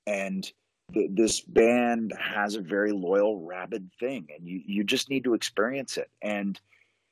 [0.06, 0.52] and
[0.94, 5.34] th- this band has a very loyal, rabid thing, and you you just need to
[5.34, 6.10] experience it.
[6.22, 6.60] And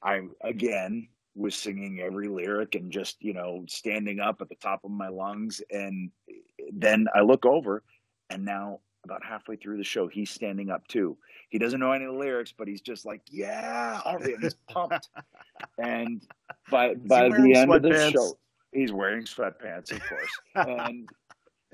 [0.04, 4.84] I again was singing every lyric and just you know standing up at the top
[4.84, 6.34] of my lungs, and eh,
[6.74, 7.84] then I look over,
[8.30, 11.16] and now about halfway through the show, he's standing up too.
[11.50, 14.56] He doesn't know any of the lyrics, but he's just like, "Yeah!" All right, he's
[14.70, 15.10] pumped.
[15.78, 16.22] and
[16.70, 18.38] by by the end of the show,
[18.74, 20.40] he's wearing sweatpants, of course.
[20.56, 21.08] and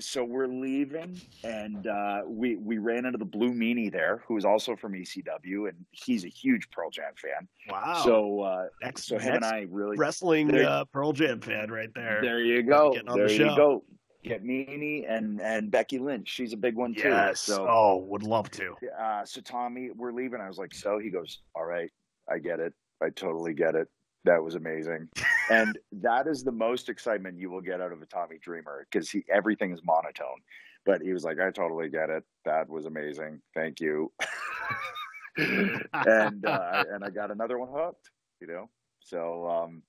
[0.04, 4.44] so we're leaving, and uh, we we ran into the Blue Meanie there, who is
[4.44, 7.48] also from ECW, and he's a huge Pearl Jam fan.
[7.68, 8.02] Wow.
[8.04, 11.90] So uh, next, so him and I really wrestling there- uh, Pearl Jam fan right
[11.94, 12.20] there.
[12.22, 12.94] there you go.
[13.14, 13.84] There the you go.
[14.24, 16.28] Get Meanie and and Becky Lynch.
[16.28, 17.08] She's a big one too.
[17.08, 17.40] Yes.
[17.40, 18.76] So oh, would love to.
[19.00, 20.40] uh, so Tommy, we're leaving.
[20.40, 21.90] I was like, so he goes, all right,
[22.30, 22.72] I get it.
[23.02, 23.88] I totally get it.
[24.24, 25.08] That was amazing.
[25.50, 29.10] and that is the most excitement you will get out of a Tommy Dreamer because
[29.10, 30.40] he everything is monotone.
[30.84, 32.24] But he was like, I totally get it.
[32.44, 33.40] That was amazing.
[33.54, 34.12] Thank you.
[35.36, 38.68] and uh, and I got another one hooked, you know.
[39.00, 39.82] So um,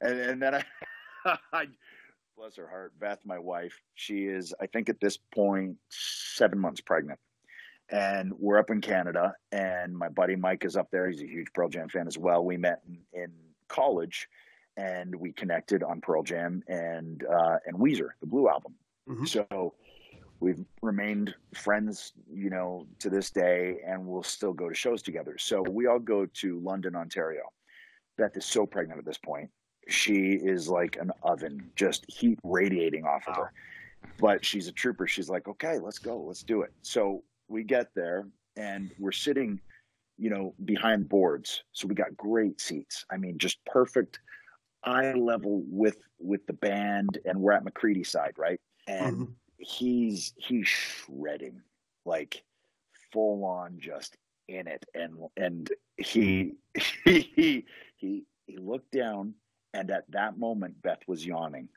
[0.00, 0.64] and and then I,
[1.52, 1.66] I
[2.36, 6.80] bless her heart, Beth, my wife, she is I think at this point seven months
[6.80, 7.18] pregnant,
[7.90, 11.08] and we're up in Canada, and my buddy Mike is up there.
[11.08, 12.44] He's a huge Pearl Jam fan as well.
[12.44, 13.32] We met in, in
[13.68, 14.28] college,
[14.76, 18.74] and we connected on Pearl Jam and uh, and Weezer, the Blue album.
[19.08, 19.28] Mhm.
[19.28, 19.74] So
[20.40, 25.36] we've remained friends, you know, to this day, and we'll still go to shows together.
[25.38, 27.42] So we all go to London, Ontario.
[28.16, 29.50] Beth is so pregnant at this point.
[29.88, 33.52] She is like an oven, just heat radiating off of her.
[34.20, 35.06] But she's a trooper.
[35.06, 36.72] She's like, okay, let's go, let's do it.
[36.82, 39.60] So we get there, and we're sitting,
[40.18, 41.62] you know, behind boards.
[41.72, 43.04] So we got great seats.
[43.10, 44.20] I mean, just perfect
[44.84, 48.60] eye level with with the band, and we're at McCready side, right?
[48.86, 49.34] And Mhm.
[49.58, 51.62] he's he's shredding
[52.04, 52.44] like
[53.12, 54.16] full on just
[54.48, 56.54] in it and and he
[57.04, 59.34] he he he looked down
[59.74, 61.68] and at that moment beth was yawning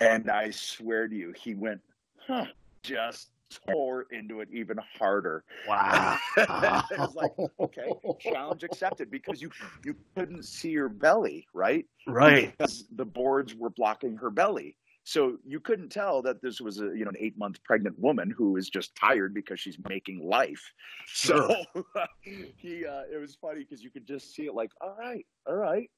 [0.00, 1.80] and i swear to you he went
[2.26, 2.46] huh
[2.82, 6.18] just tore into it even harder Wow.
[6.36, 9.50] it was like, okay, challenge accepted because you
[9.84, 11.86] you couldn't see her belly, right?
[12.06, 12.56] right.
[12.56, 14.76] because the boards were blocking her belly.
[15.04, 18.28] So you couldn't tell that this was a you know an eight month pregnant woman
[18.36, 20.62] who is just tired because she's making life.
[21.06, 21.54] So
[22.20, 25.54] he uh, it was funny because you could just see it like all right, all
[25.54, 25.88] right,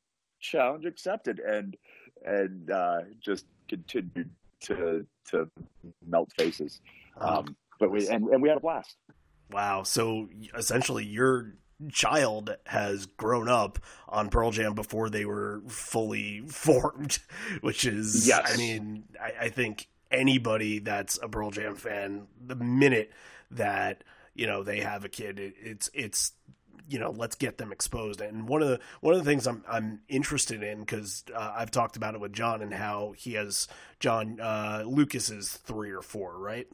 [0.40, 1.76] challenge accepted, and
[2.26, 4.30] and uh, just continued
[4.60, 5.48] to to
[6.06, 6.80] melt faces.
[7.20, 8.96] Um, but we and, and we had a blast.
[9.50, 9.82] Wow.
[9.82, 11.54] So essentially, you're
[11.92, 13.78] child has grown up
[14.08, 17.18] on Pearl Jam before they were fully formed,
[17.60, 18.52] which is, Yes.
[18.52, 23.12] I mean, I, I think anybody that's a Pearl Jam fan, the minute
[23.50, 24.04] that
[24.34, 26.32] you know they have a kid, it, it's it's
[26.88, 28.20] you know let's get them exposed.
[28.20, 31.70] And one of the one of the things I'm I'm interested in because uh, I've
[31.70, 33.68] talked about it with John and how he has
[34.00, 36.66] John uh, Lucas is three or four, right?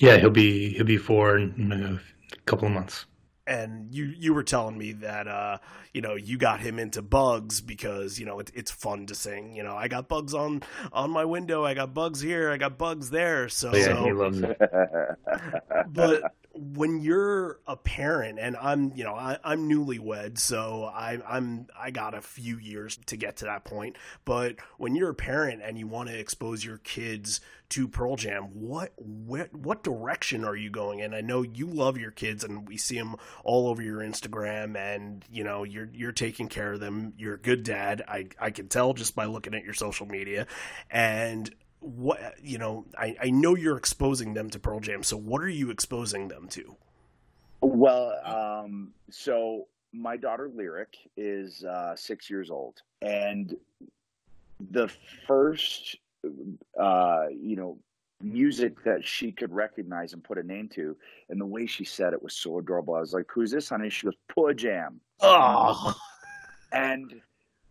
[0.00, 3.06] Yeah, he'll be he'll be four in a couple of months.
[3.46, 5.58] and you you were telling me that uh
[5.94, 9.56] you know you got him into bugs because you know it, it's fun to sing
[9.56, 12.78] you know i got bugs on on my window i got bugs here i got
[12.78, 14.56] bugs there so, Oh, yeah, so he loves it.
[15.86, 16.22] but
[16.54, 21.90] when you're a parent and i'm you know I, i'm newlywed so I, i'm i
[21.90, 23.96] got a few years to get to that point.
[24.24, 28.44] But when you're a parent and you want to expose your kids to pearl jam
[28.52, 31.14] what what, what direction are you going in?
[31.14, 35.24] I know you love your kids and we see them all over your instagram and
[35.30, 37.12] you know you're you're taking care of them.
[37.16, 40.46] You're a good dad i i can tell just by looking at your social media.
[40.90, 45.42] And what you know I, I know you're exposing them to pearl jam so what
[45.42, 46.76] are you exposing them to
[47.62, 53.54] Well, um, so my daughter Lyric is uh, six years old, and
[54.70, 54.88] the
[55.26, 55.96] first,
[56.78, 57.78] uh, you know,
[58.22, 60.96] music that she could recognize and put a name to,
[61.28, 62.94] and the way she said it was so adorable.
[62.94, 65.94] I was like, "Who's this, honey?" She goes, pearl Jam." oh
[66.72, 67.20] And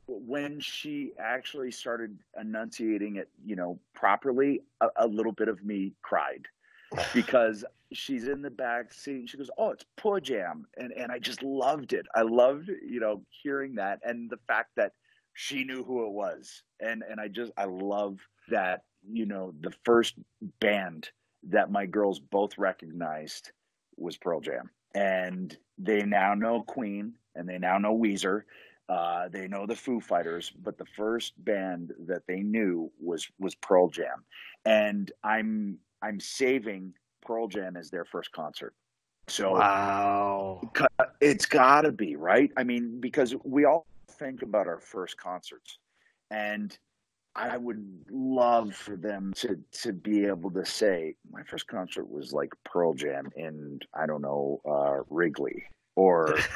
[0.09, 5.93] when she actually started enunciating it, you know, properly, a, a little bit of me
[6.01, 6.45] cried
[7.13, 10.65] because she's in the back seat and she goes, Oh, it's Poor Jam.
[10.77, 12.05] And and I just loved it.
[12.15, 14.93] I loved, you know, hearing that and the fact that
[15.33, 16.63] she knew who it was.
[16.79, 18.19] And and I just I love
[18.49, 20.15] that, you know, the first
[20.59, 21.09] band
[21.43, 23.51] that my girls both recognized
[23.97, 24.69] was Pearl Jam.
[24.95, 28.43] And they now know Queen and they now know Weezer.
[28.89, 33.55] Uh, they know the Foo Fighters, but the first band that they knew was was
[33.55, 34.25] Pearl Jam,
[34.65, 38.73] and I'm I'm saving Pearl Jam as their first concert.
[39.27, 40.61] So wow
[41.21, 42.51] it's got to be right.
[42.57, 45.79] I mean, because we all think about our first concerts,
[46.31, 46.77] and
[47.35, 52.33] I would love for them to to be able to say my first concert was
[52.33, 55.63] like Pearl Jam in I don't know uh, Wrigley
[55.95, 56.37] or.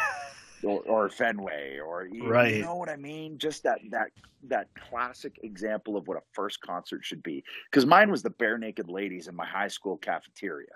[0.64, 2.56] Or, or Fenway, or you, Right.
[2.56, 3.38] you know what I mean?
[3.38, 4.08] Just that that
[4.48, 7.44] that classic example of what a first concert should be.
[7.72, 10.68] Because mine was the Barenaked Ladies in my high school cafeteria,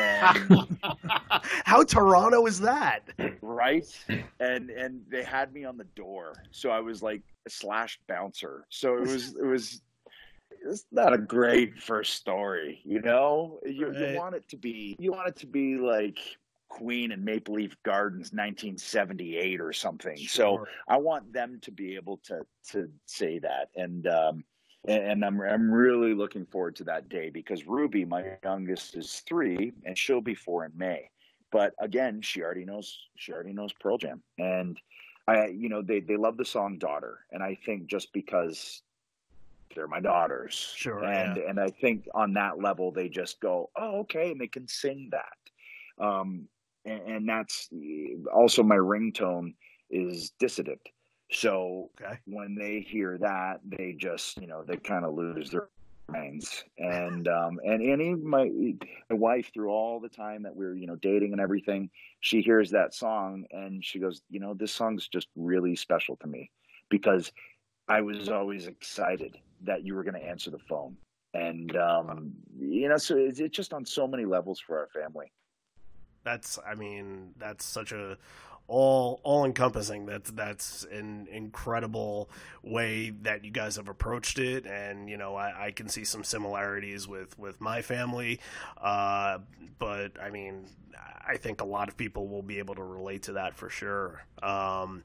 [0.00, 0.66] and
[1.64, 3.08] how toronto is that
[3.42, 3.86] right
[4.40, 8.64] and and they had me on the door so i was like a slash bouncer
[8.70, 9.80] so it was it was
[10.68, 14.10] it's not a great first story you know you, Right.
[14.12, 16.18] you want it to be you want it to be like
[16.68, 20.16] queen and maple leaf gardens 1978 or something.
[20.16, 24.44] So I want them to be able to to say that, and um,
[24.86, 29.72] and, I'm I'm really looking forward to that day because Ruby, my youngest, is three,
[29.84, 31.10] and she'll be four in May.
[31.50, 34.78] But again, she already knows she already knows Pearl Jam, and
[35.26, 38.82] I you know they they love the song Daughter, and I think just because
[39.74, 44.00] they're my daughters, Sure, and and I think on that level they just go, oh
[44.00, 46.04] okay, and they can sing that.
[46.04, 46.48] Um,
[46.86, 47.68] and, and that's
[48.34, 49.54] also my ringtone
[49.90, 50.80] is dissident.
[51.32, 55.68] So okay when they hear that, they just you know they kind of lose their
[56.08, 56.64] minds.
[56.78, 58.50] And um, and and my
[59.10, 62.40] my wife through all the time that we are you know dating and everything, she
[62.40, 66.50] hears that song and she goes, you know, this song's just really special to me
[66.88, 67.32] because
[67.88, 70.96] I was always excited that you were going to answer the phone.
[71.34, 75.32] And um, you know, so it's, it's just on so many levels for our family.
[76.26, 78.18] That's i mean that's such a
[78.68, 82.28] all all encompassing that's that's an incredible
[82.64, 84.66] way that you guys have approached it.
[84.66, 88.40] And you know i, I can see some similarities with with my family.
[88.80, 89.38] Uh,
[89.78, 90.66] but i mean
[91.26, 94.24] i think a lot of people will be able to relate to that for sure.
[94.42, 95.04] Um,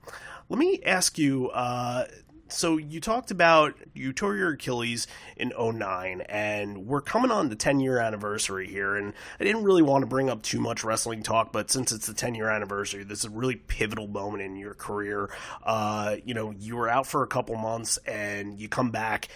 [0.50, 2.06] let me ask you uh,
[2.52, 7.56] so you talked about you tore your Achilles in 09 and we're coming on the
[7.56, 11.24] 10 year anniversary here and I didn't really want to bring up too much wrestling
[11.24, 14.56] talk but since it's the 10 year anniversary this is a really pivotal moment in
[14.56, 15.30] your career.
[15.64, 19.28] Uh, you know you were out for a couple months and you come back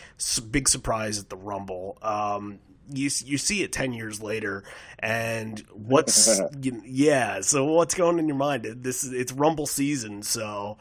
[0.51, 1.97] big surprise at the Rumble.
[2.01, 2.59] Um,
[2.89, 4.63] you you see it 10 years later
[4.99, 8.65] and what's you- yeah so what's going in your mind?
[8.65, 10.77] This is it's rumble season so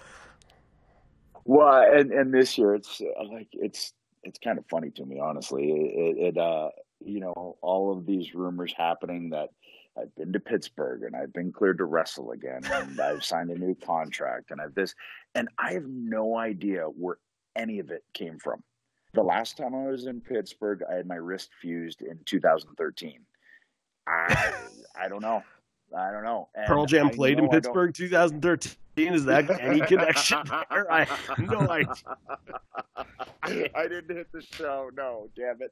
[1.45, 3.92] Well, and and this year it's uh, like it's
[4.22, 5.70] it's kind of funny to me, honestly.
[5.70, 6.70] It, it uh,
[7.01, 9.51] you know, all of these rumors happening that
[9.99, 13.59] I've been to Pittsburgh and I've been cleared to wrestle again and I've signed a
[13.59, 14.95] new contract and I've this
[15.34, 17.18] and I have no idea where
[17.55, 18.62] any of it came from.
[19.12, 23.20] The last time I was in Pittsburgh, I had my wrist fused in 2013.
[24.07, 24.53] I
[25.01, 25.42] I don't know.
[25.97, 26.49] I don't know.
[26.55, 28.72] And Pearl Jam I played in know I don't- Pittsburgh 2013.
[28.97, 30.38] Is that any connection
[30.70, 30.90] there?
[30.92, 31.07] I
[31.38, 31.95] no idea.
[33.74, 34.90] I didn't hit the show.
[34.97, 35.70] No, damn it.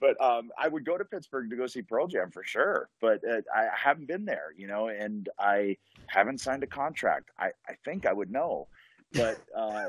[0.00, 2.88] But um, I would go to Pittsburgh to go see Pearl Jam for sure.
[3.00, 7.30] But uh, I haven't been there, you know, and I haven't signed a contract.
[7.38, 8.68] I, I think I would know,
[9.12, 9.88] but uh,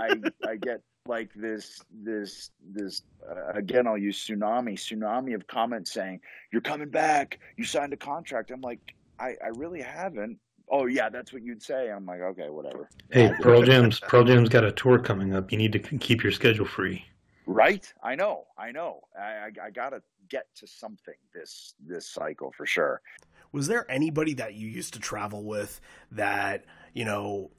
[0.00, 0.14] I
[0.46, 3.86] I get like this this this uh, again.
[3.86, 6.20] I'll use tsunami tsunami of comments saying
[6.52, 7.38] you're coming back.
[7.56, 8.50] You signed a contract.
[8.50, 10.38] I'm like I I really haven't.
[10.70, 11.90] Oh yeah, that's what you'd say.
[11.90, 12.88] I'm like okay, whatever.
[13.10, 15.50] Hey, Pearl Jam's Pearl Jam's got a tour coming up.
[15.50, 17.04] You need to keep your schedule free.
[17.46, 17.92] Right?
[18.02, 18.44] I know.
[18.56, 19.00] I know.
[19.18, 23.02] I, I, I got to get to something this this cycle for sure.
[23.52, 25.80] Was there anybody that you used to travel with
[26.12, 26.64] that,
[26.94, 27.50] you know,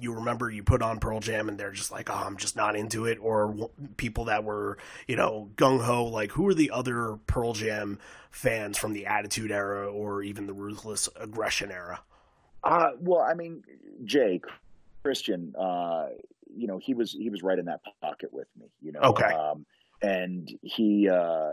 [0.00, 2.76] you remember you put on Pearl Jam and they're just like, oh, I'm just not
[2.76, 3.18] into it?
[3.20, 6.04] Or w- people that were, you know, gung ho?
[6.04, 7.98] Like, who are the other Pearl Jam
[8.30, 12.00] fans from the Attitude Era or even the Ruthless Aggression Era?
[12.62, 13.62] Uh, well, I mean,
[14.04, 14.40] Jay
[15.02, 16.08] Christian, uh,
[16.54, 18.66] you know, he was he was right in that pocket with me.
[18.82, 19.24] You know, Okay.
[19.32, 19.64] Um,
[20.02, 21.52] and he uh,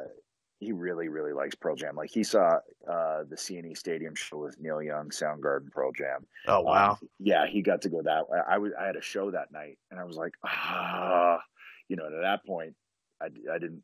[0.60, 1.96] he really really likes Pearl Jam.
[1.96, 6.26] Like he saw uh, the CNE Stadium show with Neil Young, Soundgarden, Pearl Jam.
[6.48, 8.24] Oh, Um, yeah, he got to go that.
[8.50, 11.40] I, I was I had a show that night, and I was like, ah,
[11.90, 12.06] you know.
[12.06, 12.74] At that point,
[13.22, 13.84] I, I didn't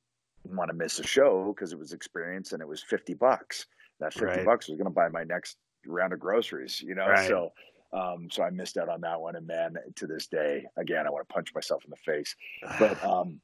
[0.49, 3.65] want to miss a show because it was experience, and it was fifty bucks.
[3.99, 4.45] That fifty Right.
[4.45, 7.07] bucks was going to buy my next round of groceries, you know.
[7.07, 7.27] Right.
[7.27, 7.51] So,
[7.91, 11.09] um, so I missed out on that one, and man, to this day, again, I
[11.09, 12.35] want to punch myself in the face.
[12.79, 13.39] But, um,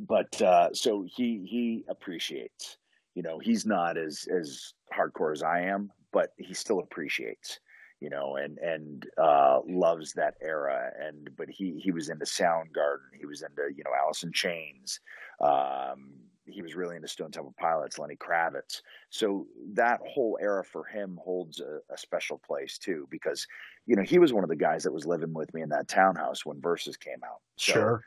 [0.00, 2.78] but uh, so he he appreciates.
[3.14, 7.60] You know, he's not as as hardcore as I am, but he still appreciates
[8.00, 10.92] you know, and and uh, loves that era.
[11.00, 13.16] And but he he was into Soundgarden.
[13.18, 15.00] He was into you know Alice in Chains.
[15.40, 16.12] Um,
[16.46, 18.82] he was really into Stone Temple Pilots, Lenny Kravitz.
[19.10, 23.46] So that whole era for him holds a, a special place too, because
[23.86, 25.88] you know he was one of the guys that was living with me in that
[25.88, 27.40] townhouse when Versus came out.
[27.56, 28.04] So sure.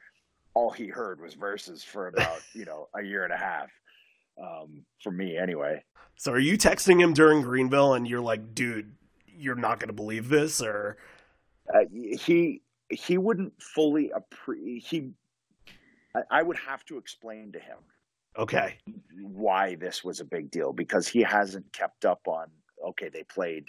[0.54, 3.70] all he heard was Versus for about you know a year and a half.
[4.42, 5.84] Um, for me, anyway.
[6.16, 8.94] So are you texting him during Greenville and you're like, dude,
[9.28, 10.62] you're not going to believe this?
[10.62, 10.98] Or,
[11.74, 15.12] uh, he he wouldn't fully appre- he
[16.16, 17.78] I, I would have to explain to him
[18.38, 18.78] okay.
[19.22, 22.48] why this was a big deal because he hasn't kept up on
[22.86, 23.66] okay they played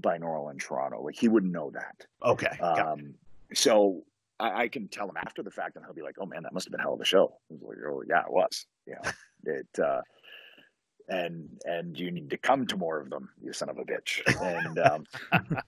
[0.00, 2.58] binaural in toronto like he wouldn't know that Okay.
[2.60, 3.14] um,
[3.52, 4.02] so
[4.40, 6.52] I, I can tell him after the fact and he'll be like oh man that
[6.52, 9.10] must have been hell of a show like, oh yeah it was you know
[9.44, 10.00] it uh
[11.08, 14.22] and and you need to come to more of them you son of a bitch
[14.42, 15.04] and um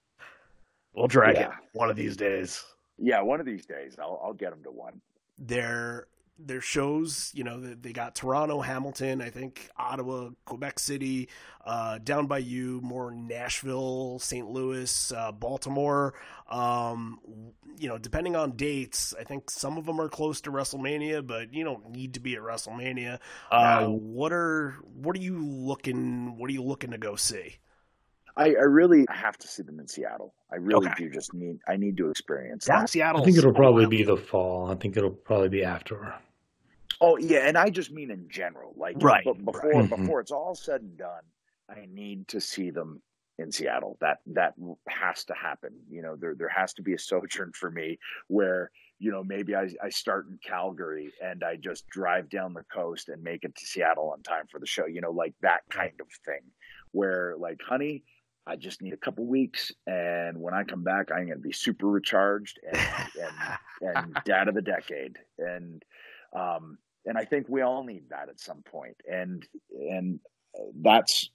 [0.93, 1.47] we'll drag yeah.
[1.49, 2.63] it one of these days.
[2.97, 4.99] yeah one of these days i'll i'll get him to one
[5.37, 6.07] their
[6.39, 11.27] their shows you know they, they got toronto hamilton i think ottawa quebec city
[11.65, 16.13] uh, down by you more nashville st louis uh, baltimore
[16.49, 17.19] um,
[17.79, 21.51] you know depending on dates i think some of them are close to wrestlemania but
[21.53, 23.17] you don't need to be at wrestlemania
[23.51, 23.91] uh, No.
[23.93, 27.55] what are what are you looking what are you looking to go see
[28.39, 30.35] I, I really have to see them in Seattle.
[30.51, 31.05] I really Okay.
[31.05, 32.89] do just need I need to experience down that.
[32.91, 34.69] seattle I think it'll probably be the fall.
[34.69, 36.13] I think it'll probably be after.
[36.99, 38.73] Oh yeah, and I just mean in general.
[38.75, 39.89] Like Right, but before right.
[39.89, 41.23] before it's all said and done,
[41.69, 43.01] I need to see them
[43.37, 43.97] in Seattle.
[44.01, 44.53] That that
[44.87, 45.73] has to happen.
[45.89, 49.55] You know, there there has to be a sojourn for me where you know maybe
[49.55, 53.55] I, I start in Calgary and I just drive down the coast and make it
[53.55, 54.85] to Seattle on time for the show.
[54.85, 56.41] You know, like that kind of thing.
[56.93, 58.03] Where like, honey,
[58.47, 61.51] I just need a couple weeks, and when I come back, I'm going to be
[61.51, 62.87] super recharged and
[63.21, 65.17] and and dad of the decade.
[65.37, 65.83] And
[66.33, 66.77] um,
[67.07, 68.97] and I think we all need that at some point.
[69.09, 70.19] And and
[70.81, 71.29] that's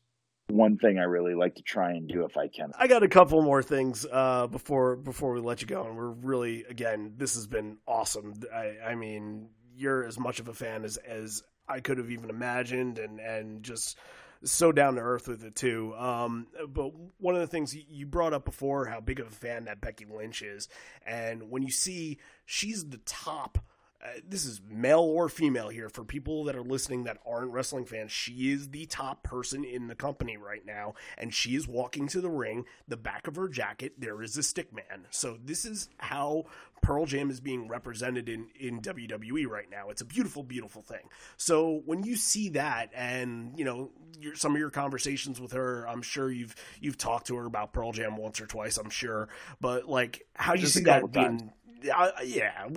[0.48, 2.72] one thing I really like to try and do if I can.
[2.78, 6.10] I got a couple more things uh, before before we let you go, and we're
[6.10, 7.14] really again.
[7.16, 8.34] This has been awesome.
[8.54, 12.30] I, I mean, you're as much of a fan as as I could have even
[12.30, 13.98] imagined, and and just
[14.44, 15.94] so down to earth with it too.
[15.96, 19.64] Um, but one of the things you brought up before, how big of a fan
[19.64, 20.68] that Becky Lynch is,
[21.06, 23.58] and when you see she's the top
[24.02, 27.84] uh, this is male or female here for people that are listening that aren't wrestling
[27.84, 28.10] fans.
[28.10, 32.20] She is the top person in the company right now, and she is walking to
[32.20, 32.64] the ring.
[32.88, 35.06] The back of her jacket, there is a stick man.
[35.10, 36.46] So this is how
[36.82, 39.90] Pearl Jam is being represented in, in WWE right now.
[39.90, 41.08] It's a beautiful, beautiful thing.
[41.36, 45.88] So when you see that, and you know your, some of your conversations with her,
[45.88, 48.78] I'm sure you've you've talked to her about Pearl Jam once or twice.
[48.78, 49.28] I'm sure,
[49.60, 51.52] but like, how do you Just see that being?
[51.90, 52.68] Uh, yeah.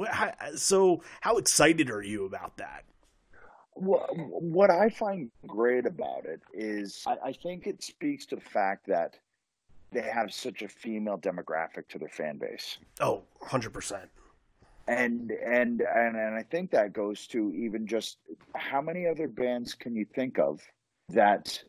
[0.56, 2.84] So how excited are you about that?
[3.74, 8.42] What, what I find great about it is I, I think it speaks to the
[8.42, 9.18] fact that
[9.92, 12.78] they have such a female demographic to their fan base.
[13.00, 14.08] Oh, 100%.
[14.88, 18.20] And and and and I think that goes to even just
[18.56, 20.62] how many other bands can you think of
[21.10, 21.64] that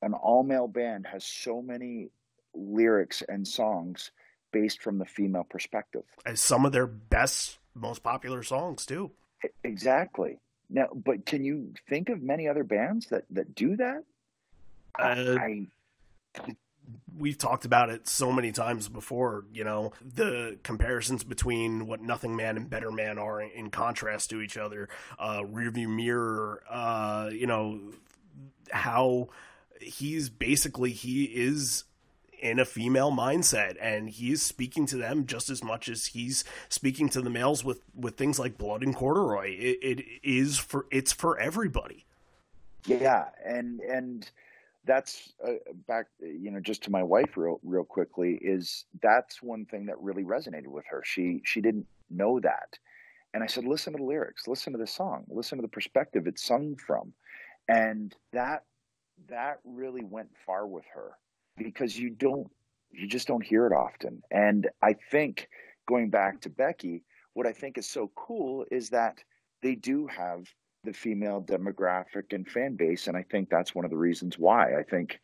[0.00, 2.08] an all male band has so many
[2.54, 4.12] lyrics and songs
[4.54, 6.04] based from the female perspective.
[6.24, 9.10] As some of their best, most popular songs, too.
[9.64, 10.38] Exactly.
[10.70, 14.04] Now, but can you think of many other bands that that do that?
[14.98, 15.66] Uh, I
[17.16, 22.36] we've talked about it so many times before, you know, the comparisons between what Nothing
[22.36, 24.88] Man and Better Man are in contrast to each other,
[25.18, 27.80] uh, Rearview Mirror, uh, you know,
[28.70, 29.28] how
[29.80, 31.84] he's basically, he is
[32.44, 37.08] in a female mindset and he's speaking to them just as much as he's speaking
[37.08, 39.56] to the males with, with things like Blood and Corduroy.
[39.58, 42.04] It, it is for, it's for everybody.
[42.86, 44.30] Yeah, and and
[44.84, 45.52] that's uh,
[45.88, 49.98] back, you know, just to my wife real real quickly is that's one thing that
[50.00, 51.02] really resonated with her.
[51.02, 52.78] She she didn't know that,
[53.32, 56.26] and I said, listen to the lyrics, listen to the song, listen to the perspective
[56.26, 57.14] it's sung from,
[57.70, 58.64] and that
[59.30, 61.12] that really went far with her
[61.56, 62.48] because you don't
[62.90, 65.48] you just don't hear it often, and I think
[65.88, 67.02] going back to Becky,
[67.34, 69.18] what I think is so cool is that
[69.62, 70.46] they do have
[70.84, 74.78] the female demographic and fan base, and I think that's one of the reasons why.
[74.78, 75.18] I think,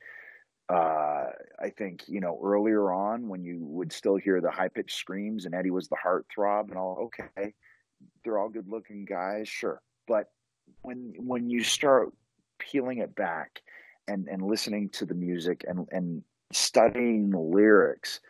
[0.68, 1.26] uh,
[1.61, 5.45] I think you know earlier on when you would still hear the high pitched screams
[5.45, 7.11] and Eddie was the heartthrob and all.
[7.20, 7.55] Okay,
[8.24, 10.26] they're all good looking guys, sure, but
[10.83, 12.11] when when you start
[12.59, 13.61] peeling it back
[14.11, 18.21] and and listening to the music and and studying the lyrics,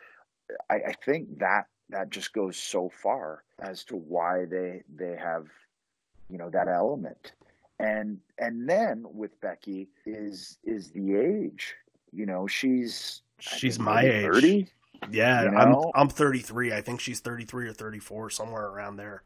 [0.68, 5.46] I, I think that that just goes so far as to why they they have
[6.28, 7.32] you know that element
[7.78, 11.74] and and then with becky is is the age
[12.12, 14.22] you know she's She's my maybe age.
[14.22, 14.66] 30
[15.10, 15.74] Yeah, You I'm?
[15.94, 16.72] I'm 33.
[16.74, 19.22] I think she's 33 or 34, somewhere around there.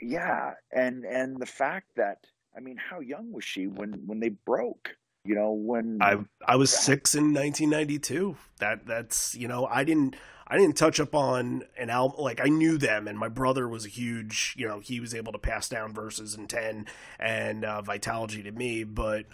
[0.00, 2.18] yeah and and the fact that
[2.56, 4.90] i mean how young was she when when they broke
[5.24, 8.36] you know when I I was six in 1992.
[8.58, 10.16] That that's you know I didn't
[10.46, 13.86] I didn't touch up on an album like I knew them and my brother was
[13.86, 16.86] a huge you know he was able to pass down versus and ten
[17.18, 19.24] and uh, to me, but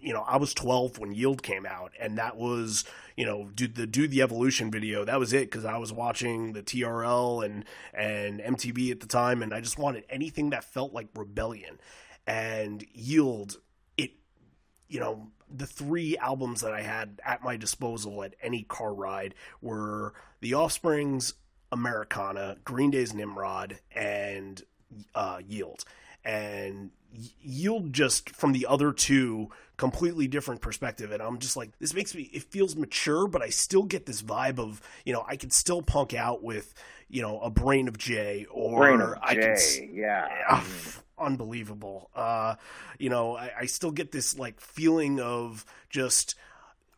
[0.00, 2.84] you know I was 12 when Yield came out and that was
[3.16, 6.52] you know do the do the evolution video that was it because I was watching
[6.52, 10.92] the TRL and and MTV at the time and I just wanted anything that felt
[10.92, 11.80] like rebellion
[12.26, 13.58] and Yield
[14.88, 19.34] you know, the three albums that I had at my disposal at any car ride
[19.60, 21.34] were The Offspring's
[21.72, 24.62] Americana, Green Day's Nimrod, and
[25.14, 25.84] uh, Yield.
[26.24, 26.90] And
[27.40, 32.12] Yield just from the other two completely different perspective and I'm just like this makes
[32.12, 35.50] me it feels mature but I still get this vibe of you know I can
[35.50, 36.74] still punk out with
[37.08, 41.04] you know a brain of Jay or Brain of I can Jay, yeah Ah, f-
[41.20, 42.10] unbelievable.
[42.14, 42.56] Uh,
[42.98, 46.34] you know, I, I still get this like feeling of just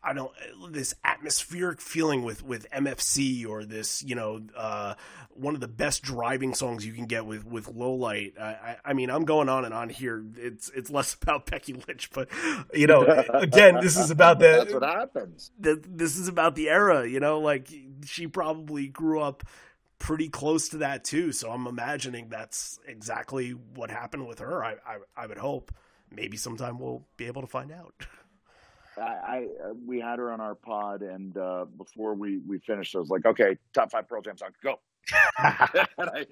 [0.03, 0.31] I don't
[0.69, 4.95] this atmospheric feeling with with MFC or this you know uh,
[5.29, 8.33] one of the best driving songs you can get with with low light.
[8.39, 10.23] I, I, I mean I'm going on and on here.
[10.37, 12.29] It's it's less about Becky Lynch, but
[12.73, 13.03] you know
[13.33, 17.19] again this is about the that's what happens th- this is about the era, you
[17.19, 17.67] know, like
[18.05, 19.43] she probably grew up
[20.01, 21.31] pretty close to that too.
[21.31, 24.63] So I'm imagining that's exactly what happened with her.
[24.63, 25.71] I, I, I would hope
[26.11, 27.93] maybe sometime we'll be able to find out.
[28.97, 29.47] I, I
[29.85, 33.25] we had her on our pod, and uh, before we we finished, I was like,
[33.25, 34.79] "Okay, top five Pearl Jam songs, go."
[35.97, 36.25] and I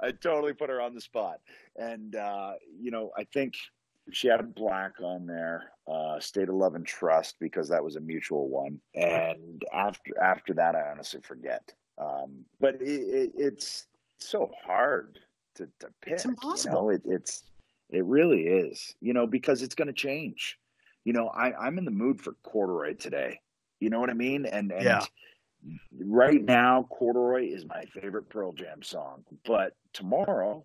[0.00, 1.40] I totally put her on the spot,
[1.76, 3.54] and uh, you know, I think
[4.12, 7.96] she had a Black on there, uh, State of Love and Trust, because that was
[7.96, 11.74] a mutual one, and after after that, I honestly forget.
[11.98, 13.86] Um, but it, it, it's
[14.18, 15.18] so hard
[15.56, 16.12] to to pick.
[16.14, 16.82] It's You impossible.
[16.84, 16.90] know?
[16.90, 17.44] it, it's
[17.90, 18.94] it really is.
[19.00, 20.58] You know, because it's going to change
[21.06, 23.40] you know, I, I'm in the mood for corduroy today.
[23.78, 24.44] You know what I mean?
[24.44, 25.04] And, and Yeah.
[26.00, 29.22] right now, corduroy is my favorite Pearl Jam song.
[29.44, 30.64] But tomorrow,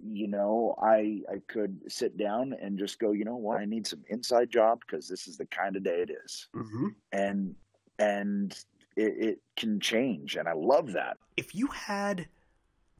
[0.00, 3.88] you know, I I could sit down and just go, you know what, I need
[3.88, 6.46] some inside job because this is the kind of day it is.
[6.54, 6.86] Mm-hmm.
[7.10, 7.54] and
[7.98, 8.56] and
[9.00, 11.18] it, it can change, and I love that.
[11.36, 12.28] If you had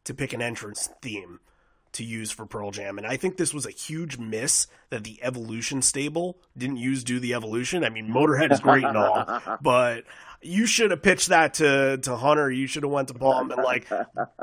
[0.05, 1.41] to pick an entrance theme
[1.93, 5.19] to use for Pearl Jam, and I think this was a huge miss that the
[5.23, 10.05] Evolution stable didn't use "Do the Evolution." I mean, Motorhead is great and all, but
[10.43, 12.51] you should have pitched that to to Hunter.
[12.51, 13.91] You should have went to Paul and been like,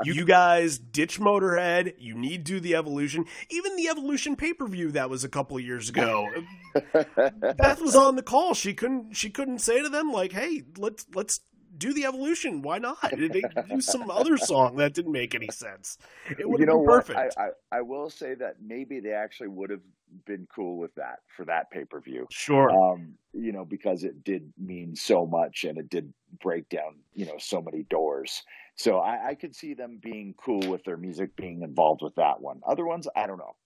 [0.04, 1.94] you, you guys ditch Motorhead.
[1.98, 3.24] You need Do the Evolution.
[3.50, 6.28] Even the Evolution pay per view that was a couple of years ago.
[6.94, 8.54] Beth was on the call.
[8.54, 9.14] She couldn't.
[9.14, 11.40] She couldn't say to them like, "Hey, let's let's
[11.78, 12.62] do the evolution.
[12.62, 12.98] Why not?
[13.16, 15.98] They use some other song that didn't make any sense.
[16.38, 17.36] It would have been perfect.
[17.38, 19.80] I, I I will say that maybe they actually would have
[20.26, 22.26] been cool with that for that pay per view.
[22.30, 22.70] sure.
[22.70, 27.26] Um, you know, because it did mean so much and it did break down, you
[27.26, 28.42] know, so many doors.
[28.76, 32.40] So I, I could see them being cool with their music being involved with that
[32.40, 32.60] one.
[32.66, 33.56] Other ones, I don't know.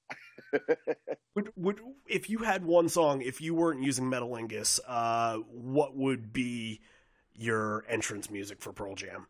[1.35, 6.31] Would, would if you had one song, if you weren't using Metalingus, uh, what would
[6.31, 6.83] be
[7.43, 9.27] your entrance music for Pearl Jam?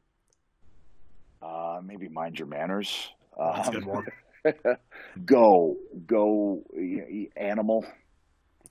[1.40, 3.08] Uh, maybe mind your manners.
[3.36, 4.06] That's a Um, good one.
[5.24, 7.84] go, go, y- y- animal.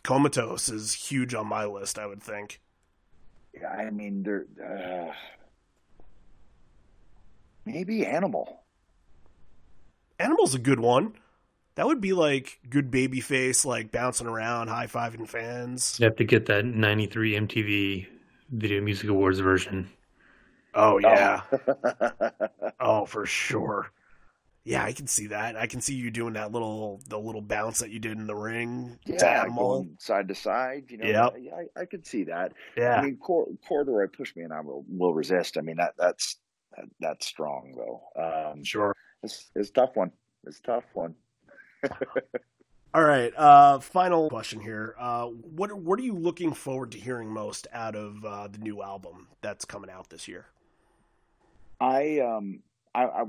[0.04, 2.00] Comatose is huge on my list.
[2.00, 2.60] I would think.
[3.54, 5.14] Yeah, I mean, they're uh,
[7.66, 8.62] maybe animal.
[10.20, 11.14] Animal's a good one.
[11.76, 15.98] That would be like good baby face, like bouncing around, high fiving fans.
[16.00, 18.08] You have to get that 93 MTV
[18.52, 19.90] Video Music Awards version.
[20.74, 21.42] Oh yeah.
[22.80, 23.92] Oh, for sure.
[24.64, 25.56] Yeah, I can see that.
[25.56, 28.36] I can see you doing that little the little bounce that you did in the
[28.36, 28.98] ring.
[29.06, 29.84] yeah, Animal.
[29.84, 30.86] going side to side.
[30.90, 31.34] You know, Yep.
[31.40, 32.54] yeah, I, I could see that.
[32.78, 32.96] Yeah.
[32.96, 35.58] I mean, cor- corduroy push me and I will, will resist.
[35.58, 36.38] I mean, that that's
[36.76, 38.52] that, that's strong though.
[38.54, 38.96] Um, Sure.
[39.24, 40.12] it's, it's a tough one.
[40.46, 41.16] It's a tough one.
[42.94, 43.34] All right.
[43.38, 44.96] Uh, final question here.
[45.00, 48.82] Uh, what what are you looking forward to hearing most out of uh, the new
[48.84, 50.48] album that's coming out this year?
[51.80, 52.62] I um
[52.94, 53.24] I I,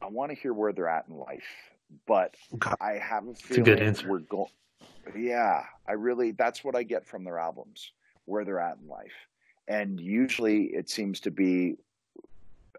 [0.00, 1.44] I want to hear where they're at in life,
[2.06, 2.72] but Okay.
[2.80, 4.08] I have a a good answer.
[4.08, 4.48] we're going.
[5.16, 7.92] Yeah, I really that's what I get from their albums,
[8.24, 9.12] where they're at in life,
[9.68, 11.76] and usually it seems to be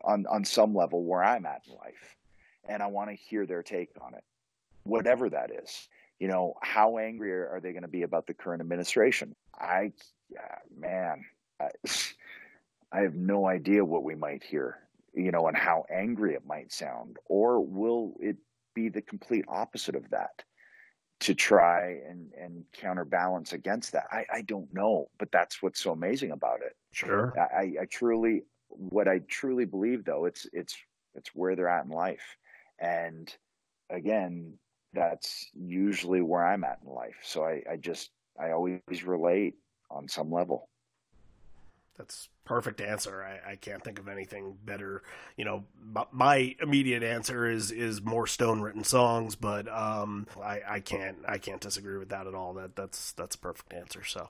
[0.04, 2.16] on on some level where I'm at in life,
[2.68, 4.24] and I want to hear their take on it,
[4.84, 5.88] whatever that is.
[6.20, 9.36] You know, how angry are, they going to be about the current administration?
[9.60, 9.92] I,
[10.30, 11.26] yeah, man,
[11.60, 11.70] I,
[12.92, 14.78] I have no idea what we might hear,
[15.14, 18.38] you know, and how angry it might sound, or will it
[18.76, 20.44] be the complete opposite of that?
[21.24, 24.04] to try and, and counterbalance against that.
[24.12, 26.76] I, I don't know, but that's what's so amazing about it.
[26.92, 27.34] Sure.
[27.40, 30.76] I, I truly, what I truly believe though, it's, it's,
[31.16, 32.36] it's where they're at in life.
[32.78, 33.34] And
[33.90, 34.58] again,
[34.94, 37.18] that's usually where I'm at in life.
[37.24, 39.56] So I, I just, I always relate
[39.90, 40.70] on some level.
[41.98, 43.24] That's perfect answer.
[43.24, 45.04] I, I can't think of anything better.
[45.38, 45.64] You know,
[46.12, 51.38] my, immediate answer is is more stone written songs, but um, I, I can't I
[51.38, 52.56] can't disagree with that at all.
[52.56, 54.04] That that's that's a perfect answer.
[54.04, 54.28] So,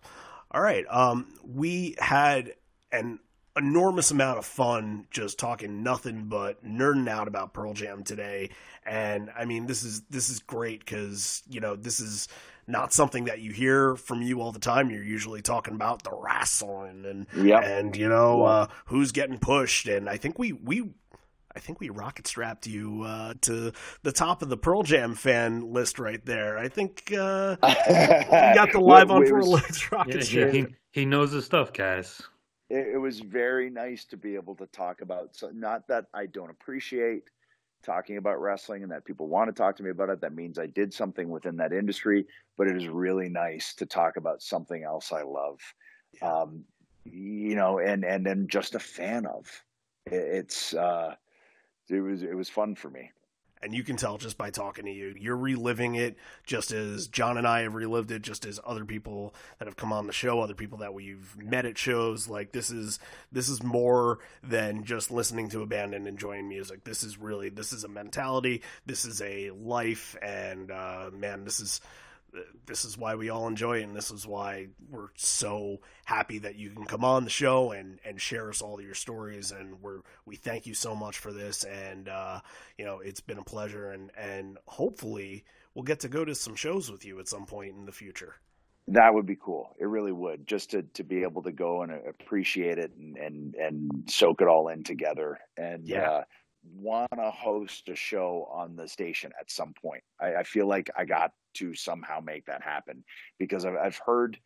[0.52, 2.54] all right, um, we had
[2.92, 3.20] an
[3.56, 8.50] enormous amount of fun just talking nothing but nerding out about Pearl Jam today,
[8.86, 12.28] and I mean this is this is great because you know this is
[12.66, 14.90] not something that you hear from you all the time.
[14.90, 17.64] You're usually talking about the wrestling and Yep.
[17.66, 19.88] and you know uh, who's getting pushed.
[19.88, 20.90] And I think we we
[21.56, 25.72] I think we rocket strapped you uh, to the top of the Pearl Jam fan
[25.74, 26.58] list right there.
[26.58, 27.68] I think uh, we
[28.56, 30.54] got the live on for was, rocket Yeah, strap.
[30.54, 32.22] he, he knows his stuff, guys.
[32.74, 36.26] It, it was very nice to be able to talk about so not that I
[36.26, 37.30] don't appreciate
[37.84, 40.58] talking about wrestling and that people want to talk to me about it that means
[40.58, 42.26] I did something within that industry
[42.58, 45.60] but it is really nice to talk about something else I love
[46.22, 46.64] um
[47.06, 49.46] you know and and then just a fan of.
[50.06, 51.16] It, it's uh
[51.90, 53.12] it was it was fun for me
[53.64, 55.16] and you can tell just by talking to you.
[55.18, 59.34] You're reliving it just as john and i have relived it just as other people
[59.60, 62.28] that have come on the show other people that we've met at shows.
[62.28, 63.00] Like this is
[63.32, 66.84] this is more than just listening to a band and enjoying music.
[66.84, 68.62] This is really this is a mentality.
[68.86, 70.16] This is a life.
[70.22, 71.82] And uh man this is
[72.66, 76.56] this is why we all enjoy it and this is why we're so happy that
[76.56, 80.00] you can come on the show and and share us all your stories and we're
[80.26, 82.40] we thank you so much for this and uh
[82.78, 85.44] you know it's been a pleasure and and hopefully
[85.76, 88.36] we'll get to go to some shows with you at some point in the future
[88.90, 89.76] That would be cool.
[89.80, 90.46] It really would.
[90.46, 94.48] Just to, to be able to go and appreciate it and, and, and soak it
[94.50, 95.40] all in together.
[95.58, 96.10] And Yeah.
[96.10, 96.24] uh,
[96.64, 100.04] want to host a show on the station at some point.
[100.20, 103.04] I, I, feel like I got to somehow make that happen
[103.40, 104.38] because I've, I've heard,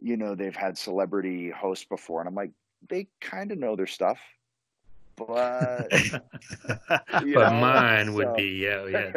[0.00, 2.52] you know, they've had celebrity hosts before, and I'm like,
[2.88, 4.18] they kind of know their stuff
[5.26, 5.88] but
[6.88, 8.12] but know, mine so.
[8.12, 9.12] would be yeah yeah.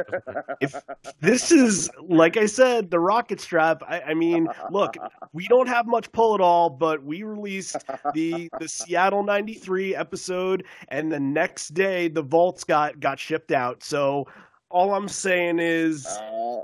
[0.61, 0.75] if
[1.19, 3.83] this is like I said, the rocket strap.
[3.87, 4.95] I, I, mean, look,
[5.33, 7.77] we don't have much pull at all, but we released
[8.13, 13.83] the the Seattle '93 episode, and the next day the vaults got got shipped out.
[13.83, 14.27] So
[14.69, 16.61] all I'm saying is, uh,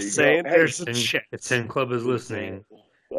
[0.00, 1.24] saying there's a chance.
[1.32, 2.64] If Ten Club is listening,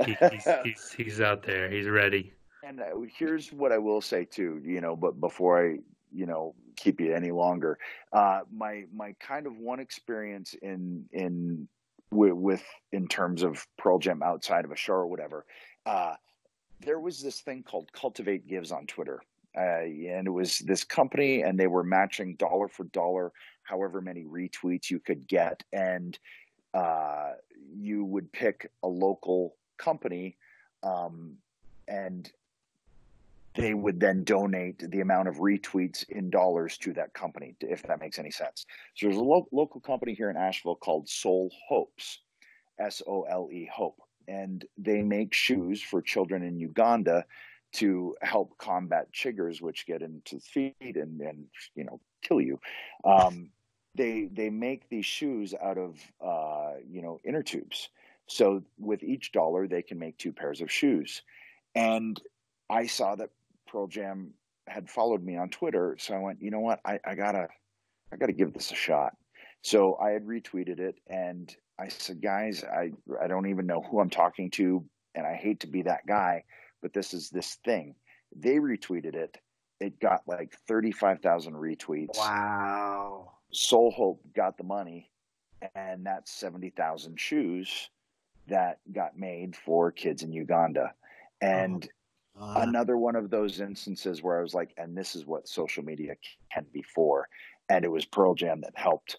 [0.05, 1.69] he, he's, he's, he's out there.
[1.69, 2.33] He's ready.
[2.63, 2.85] And uh,
[3.15, 5.79] here's what I will say too, you know, but before I,
[6.13, 7.77] you know, keep you any longer,
[8.13, 11.67] uh, my my kind of one experience in in
[12.11, 15.45] with, with in terms of Pearl Jam outside of a show or whatever,
[15.85, 16.15] uh,
[16.79, 19.21] there was this thing called Cultivate Gives on Twitter.
[19.55, 24.23] Uh, and it was this company, and they were matching dollar for dollar, however many
[24.23, 26.17] retweets you could get, and
[26.73, 27.33] uh,
[27.75, 30.35] you would pick a local company
[30.81, 31.37] um,
[31.87, 32.31] and
[33.55, 37.99] they would then donate the amount of retweets in dollars to that company, if that
[37.99, 38.65] makes any sense.
[38.95, 42.19] So there's a lo- local company here in Asheville called Sole Hopes,
[42.79, 47.25] S O L E Hope, and they make shoes for children in Uganda
[47.73, 51.45] to help combat chiggers, which get into feet and, and
[51.75, 52.59] you know kill you.
[53.03, 53.49] Um,
[53.95, 57.89] they they make these shoes out of uh, you know inner tubes.
[58.27, 61.21] So with each dollar, they can make two pairs of shoes.
[61.75, 62.19] And
[62.69, 63.29] I saw that
[63.73, 64.33] Pearl Jam
[64.67, 67.47] had followed me on Twitter, so I went, you know what, I, I gotta,
[68.13, 69.17] I gotta give this a shot.
[69.63, 73.99] So I had retweeted it, and I said, guys, I I don't even know who
[73.99, 76.43] I'm talking to, and I hate to be that guy,
[76.81, 77.95] but this is this thing.
[78.35, 79.37] They retweeted it.
[79.79, 82.17] It got like thirty five thousand retweets.
[82.17, 83.31] Wow.
[83.51, 85.09] Sole Hope got the money,
[85.75, 87.89] and that's seventy thousand shoes
[88.47, 90.93] that got made for kids in Uganda.
[91.41, 92.02] And oh
[92.39, 95.83] uh, Another one of those instances where I was like, and this is what social
[95.83, 96.15] media
[96.51, 97.27] can be for.
[97.69, 99.17] And it was Pearl Jam that helped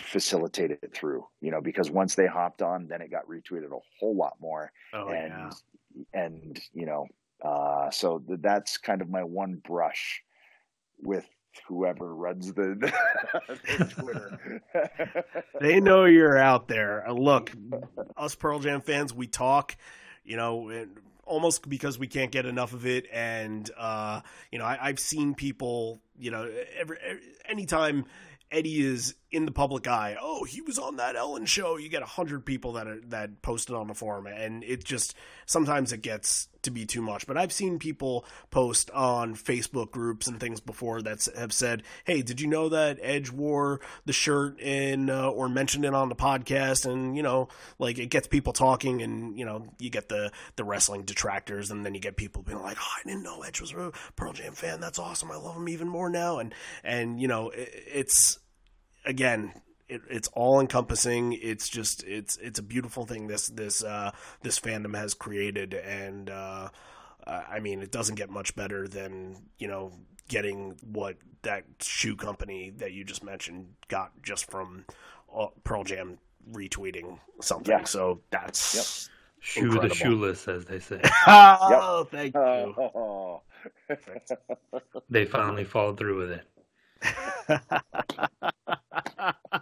[0.00, 3.78] facilitate it through, you know, because once they hopped on, then it got retweeted a
[4.00, 4.72] whole lot more.
[4.94, 5.52] Oh, and,
[6.14, 6.22] yeah.
[6.22, 7.06] and, you know,
[7.42, 10.22] uh, so that's kind of my one brush
[11.02, 11.26] with
[11.68, 12.76] whoever runs the,
[13.66, 14.62] the Twitter.
[15.60, 17.06] they know you're out there.
[17.06, 17.52] Uh, look,
[18.16, 19.76] us Pearl Jam fans, we talk,
[20.24, 20.86] you know,
[21.24, 23.06] almost because we can't get enough of it.
[23.12, 24.20] And uh,
[24.50, 28.04] you know, I, have seen people, you know, every, every anytime
[28.50, 30.16] Eddie is in the public eye.
[30.20, 31.78] Oh, he was on that Ellen show.
[31.78, 35.14] You get a hundred people that are, that posted on the forum, and it just
[35.46, 37.26] sometimes it gets to be too much.
[37.26, 42.20] But I've seen people post on Facebook groups and things before that have said, "Hey,
[42.20, 46.14] did you know that Edge wore the shirt in uh, or mentioned it on the
[46.14, 50.30] podcast?" And you know, like it gets people talking, and you know, you get the
[50.56, 53.62] the wrestling detractors, and then you get people being like, "Oh, I didn't know Edge
[53.62, 54.80] was a Pearl Jam fan.
[54.80, 55.30] That's awesome.
[55.30, 56.54] I love him even more now." And
[56.84, 58.38] and you know, it, it's
[59.04, 59.52] again,
[59.88, 61.32] it, it's all encompassing.
[61.34, 66.30] It's just it's it's a beautiful thing this this uh, this fandom has created, and
[66.30, 66.68] uh,
[67.26, 69.92] I mean it doesn't get much better than you know
[70.28, 74.84] getting what that shoe company that you just mentioned got just from
[75.36, 76.18] uh, Pearl Jam
[76.50, 77.78] retweeting something.
[77.78, 77.84] Yeah.
[77.84, 78.84] So that's yep.
[79.40, 79.88] shoe incredible.
[79.88, 81.00] the shoeless, as they say.
[81.26, 82.40] oh, thank you.
[82.40, 83.42] Oh.
[85.10, 86.46] they finally followed through with it.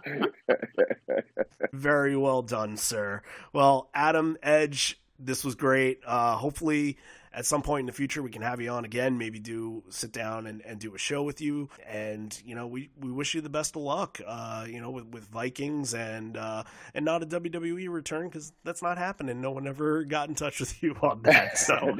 [1.73, 3.21] Very well done, sir.
[3.53, 5.99] Well, Adam Edge, this was great.
[6.05, 6.97] Uh, hopefully,
[7.33, 9.17] at some point in the future, we can have you on again.
[9.17, 11.69] Maybe do sit down and, and do a show with you.
[11.87, 14.19] And you know, we, we wish you the best of luck.
[14.25, 18.81] Uh, you know, with, with Vikings and uh, and not a WWE return because that's
[18.81, 19.39] not happening.
[19.39, 21.57] No one ever got in touch with you on that.
[21.57, 21.97] So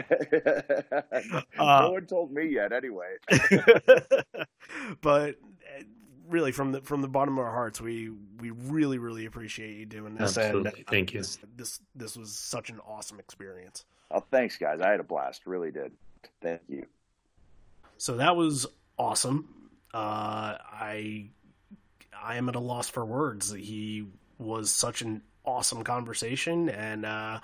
[1.58, 3.16] no one told me yet, anyway.
[5.02, 5.36] but
[6.32, 8.10] really from the from the bottom of our hearts, we
[8.40, 10.38] we really really appreciate you doing this.
[10.38, 11.20] Absolutely, and, thank you.
[11.20, 13.86] This, this this was such an awesome experience.
[14.10, 14.82] Oh, thanks, guys.
[14.82, 15.46] I had a blast.
[15.46, 15.92] Really did.
[16.42, 16.86] Thank you.
[17.98, 18.66] So that was
[18.98, 19.70] awesome.
[19.94, 21.30] Uh, I
[22.22, 23.54] I am at a loss for words.
[23.54, 24.06] He
[24.38, 27.40] was such an awesome conversation, and uh,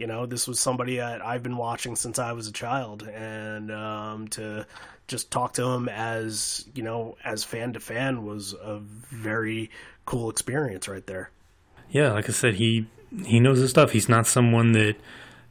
[0.00, 3.70] you know, this was somebody that I've been watching since I was a child, and
[3.70, 4.66] um, to
[5.08, 9.70] just talk to him as you know, as fan to fan was a very
[10.06, 11.30] cool experience right there.
[11.90, 12.86] Yeah, like I said, he
[13.26, 13.90] he knows his stuff.
[13.90, 14.96] He's not someone that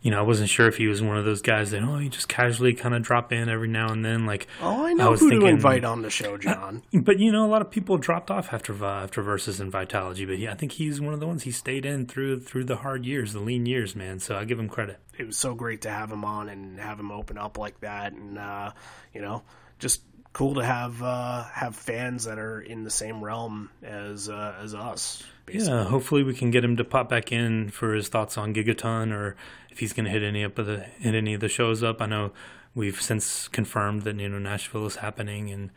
[0.01, 2.07] you know, I wasn't sure if he was one of those guys that oh, he
[2.09, 4.25] just casually kind of drop in every now and then.
[4.25, 6.83] Like, oh, I know I was who to thinking- invite on the show, John.
[6.93, 10.25] but you know, a lot of people dropped off after uh, after versus and Vitology.
[10.27, 12.77] But yeah, I think he's one of the ones he stayed in through through the
[12.77, 14.19] hard years, the lean years, man.
[14.19, 14.99] So I give him credit.
[15.17, 18.13] it was so great to have him on and have him open up like that,
[18.13, 18.71] and uh,
[19.13, 19.43] you know,
[19.79, 20.01] just
[20.33, 24.73] cool to have uh, have fans that are in the same realm as uh, as
[24.73, 25.23] us.
[25.45, 25.75] Basically.
[25.75, 29.11] Yeah, hopefully we can get him to pop back in for his thoughts on Gigaton,
[29.11, 29.35] or
[29.71, 32.01] if he's going to hit any up of the hit any of the shows up.
[32.01, 32.31] I know
[32.75, 35.71] we've since confirmed that you know Nashville is happening and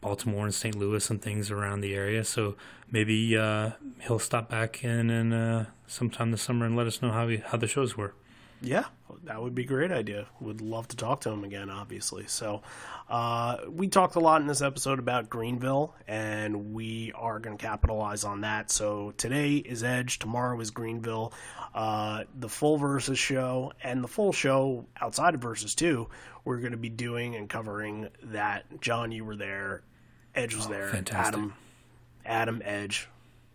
[0.00, 0.74] Baltimore and St.
[0.76, 2.24] Louis and things around the area.
[2.24, 2.56] So
[2.90, 7.10] maybe uh, he'll stop back in and uh, sometime this summer and let us know
[7.10, 8.14] how he, how the shows were.
[8.60, 8.84] Yeah,
[9.24, 10.26] that would be a great idea.
[10.40, 12.26] Would love to talk to him again, obviously.
[12.26, 12.62] So,
[13.08, 17.62] uh, we talked a lot in this episode about Greenville, and we are going to
[17.62, 18.70] capitalize on that.
[18.70, 21.32] So, today is Edge, tomorrow is Greenville.
[21.74, 26.08] Uh, the full Versus show and the full show outside of Versus 2,
[26.44, 28.80] we're going to be doing and covering that.
[28.80, 29.82] John, you were there.
[30.34, 30.88] Edge was there.
[30.88, 31.34] fantastic.
[31.34, 31.54] Adam,
[32.24, 33.08] Adam Edge,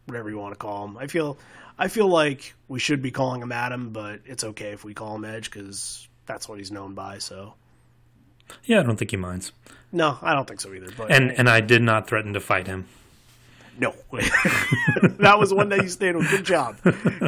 [0.06, 0.97] whatever you want to call him.
[0.97, 1.38] I feel,
[1.78, 5.15] I feel like we should be calling him Adam, but it's okay if we call
[5.15, 7.17] him Edge because that's what he's known by.
[7.17, 7.55] So,
[8.63, 9.51] Yeah, I don't think he minds.
[9.91, 10.89] no, I don't think so either.
[10.95, 12.86] But And and I did not threaten to fight him.
[13.80, 13.95] no,
[15.19, 16.30] that was one that you stayed with.
[16.30, 16.78] Good job,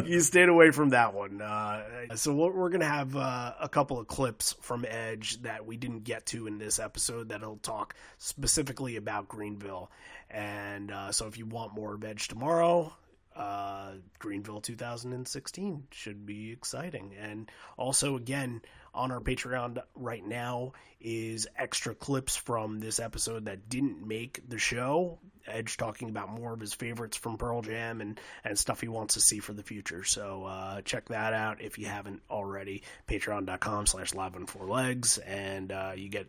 [0.06, 1.42] you stayed away from that one.
[1.42, 1.82] Uh,
[2.14, 6.04] so we're, we're gonna have uh, a couple of clips from Edge that we didn't
[6.04, 9.90] get to in this episode that'll talk specifically about Greenville.
[10.30, 12.92] And uh, so if you want more of Edge tomorrow,
[13.36, 17.14] uh, Greenville 2016 should be exciting.
[17.20, 18.62] And also, again,
[18.94, 24.58] on our Patreon right now is extra clips from this episode that didn't make the
[24.58, 25.18] show.
[25.46, 29.14] Edge talking about more of his favorites from Pearl Jam and, and stuff he wants
[29.14, 30.02] to see for the future.
[30.02, 32.82] So uh, check that out if you haven't already.
[33.06, 35.18] Patreon.com slash live on four legs.
[35.18, 36.26] And uh, you get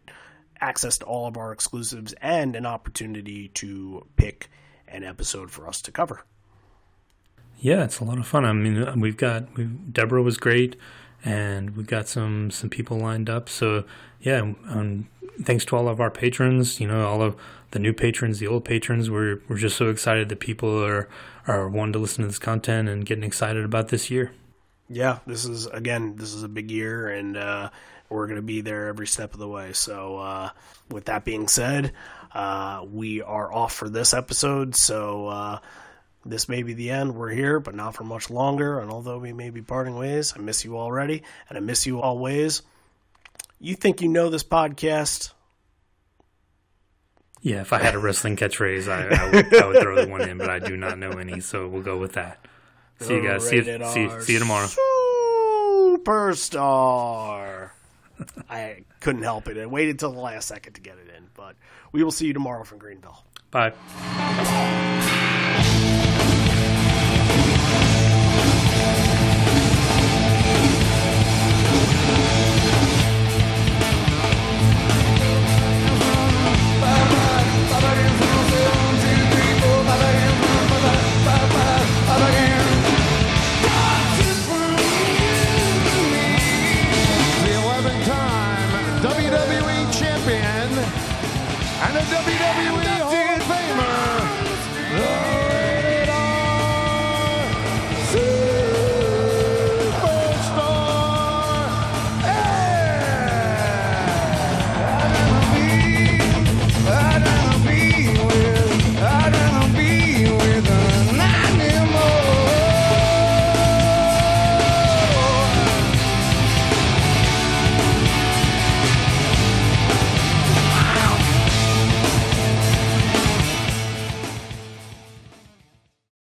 [0.60, 4.50] access to all of our exclusives and an opportunity to pick
[4.88, 6.24] an episode for us to cover.
[7.60, 8.46] Yeah, it's a lot of fun.
[8.46, 10.76] I mean, we've got we've, Deborah was great,
[11.26, 13.50] and we've got some some people lined up.
[13.50, 13.84] So
[14.22, 15.08] yeah, um,
[15.42, 16.80] thanks to all of our patrons.
[16.80, 17.36] You know, all of
[17.72, 19.10] the new patrons, the old patrons.
[19.10, 21.10] We're we're just so excited that people are
[21.48, 24.32] are wanting to listen to this content and getting excited about this year.
[24.90, 27.70] yeah, this is again, this is a big year, and uh,
[28.10, 29.74] we're going to be there every step of the way.
[29.74, 30.50] So, uh,
[30.90, 31.92] with that being said,
[32.34, 34.76] uh, we are off for this episode.
[34.76, 35.60] So, uh,
[36.30, 37.16] this may be the end.
[37.16, 38.80] We're here, but not for much longer.
[38.80, 42.02] And although we may be parting ways, I miss you already, and I miss you
[42.02, 42.62] always.
[43.60, 45.32] You think you know this podcast?
[47.42, 50.22] Yeah, if I had a wrestling catchphrase, I, I, would, I would throw the one
[50.22, 52.40] in, but I do not know any, so we'll go with that.
[53.00, 53.48] See you guys.
[53.48, 54.68] See you, see, see you tomorrow.
[56.04, 57.70] Superstar.
[58.50, 59.58] I couldn't help it.
[59.58, 61.56] I waited till the last second to get it in, but
[61.92, 63.24] we will see you tomorrow from Greenville.
[63.52, 63.74] Bye.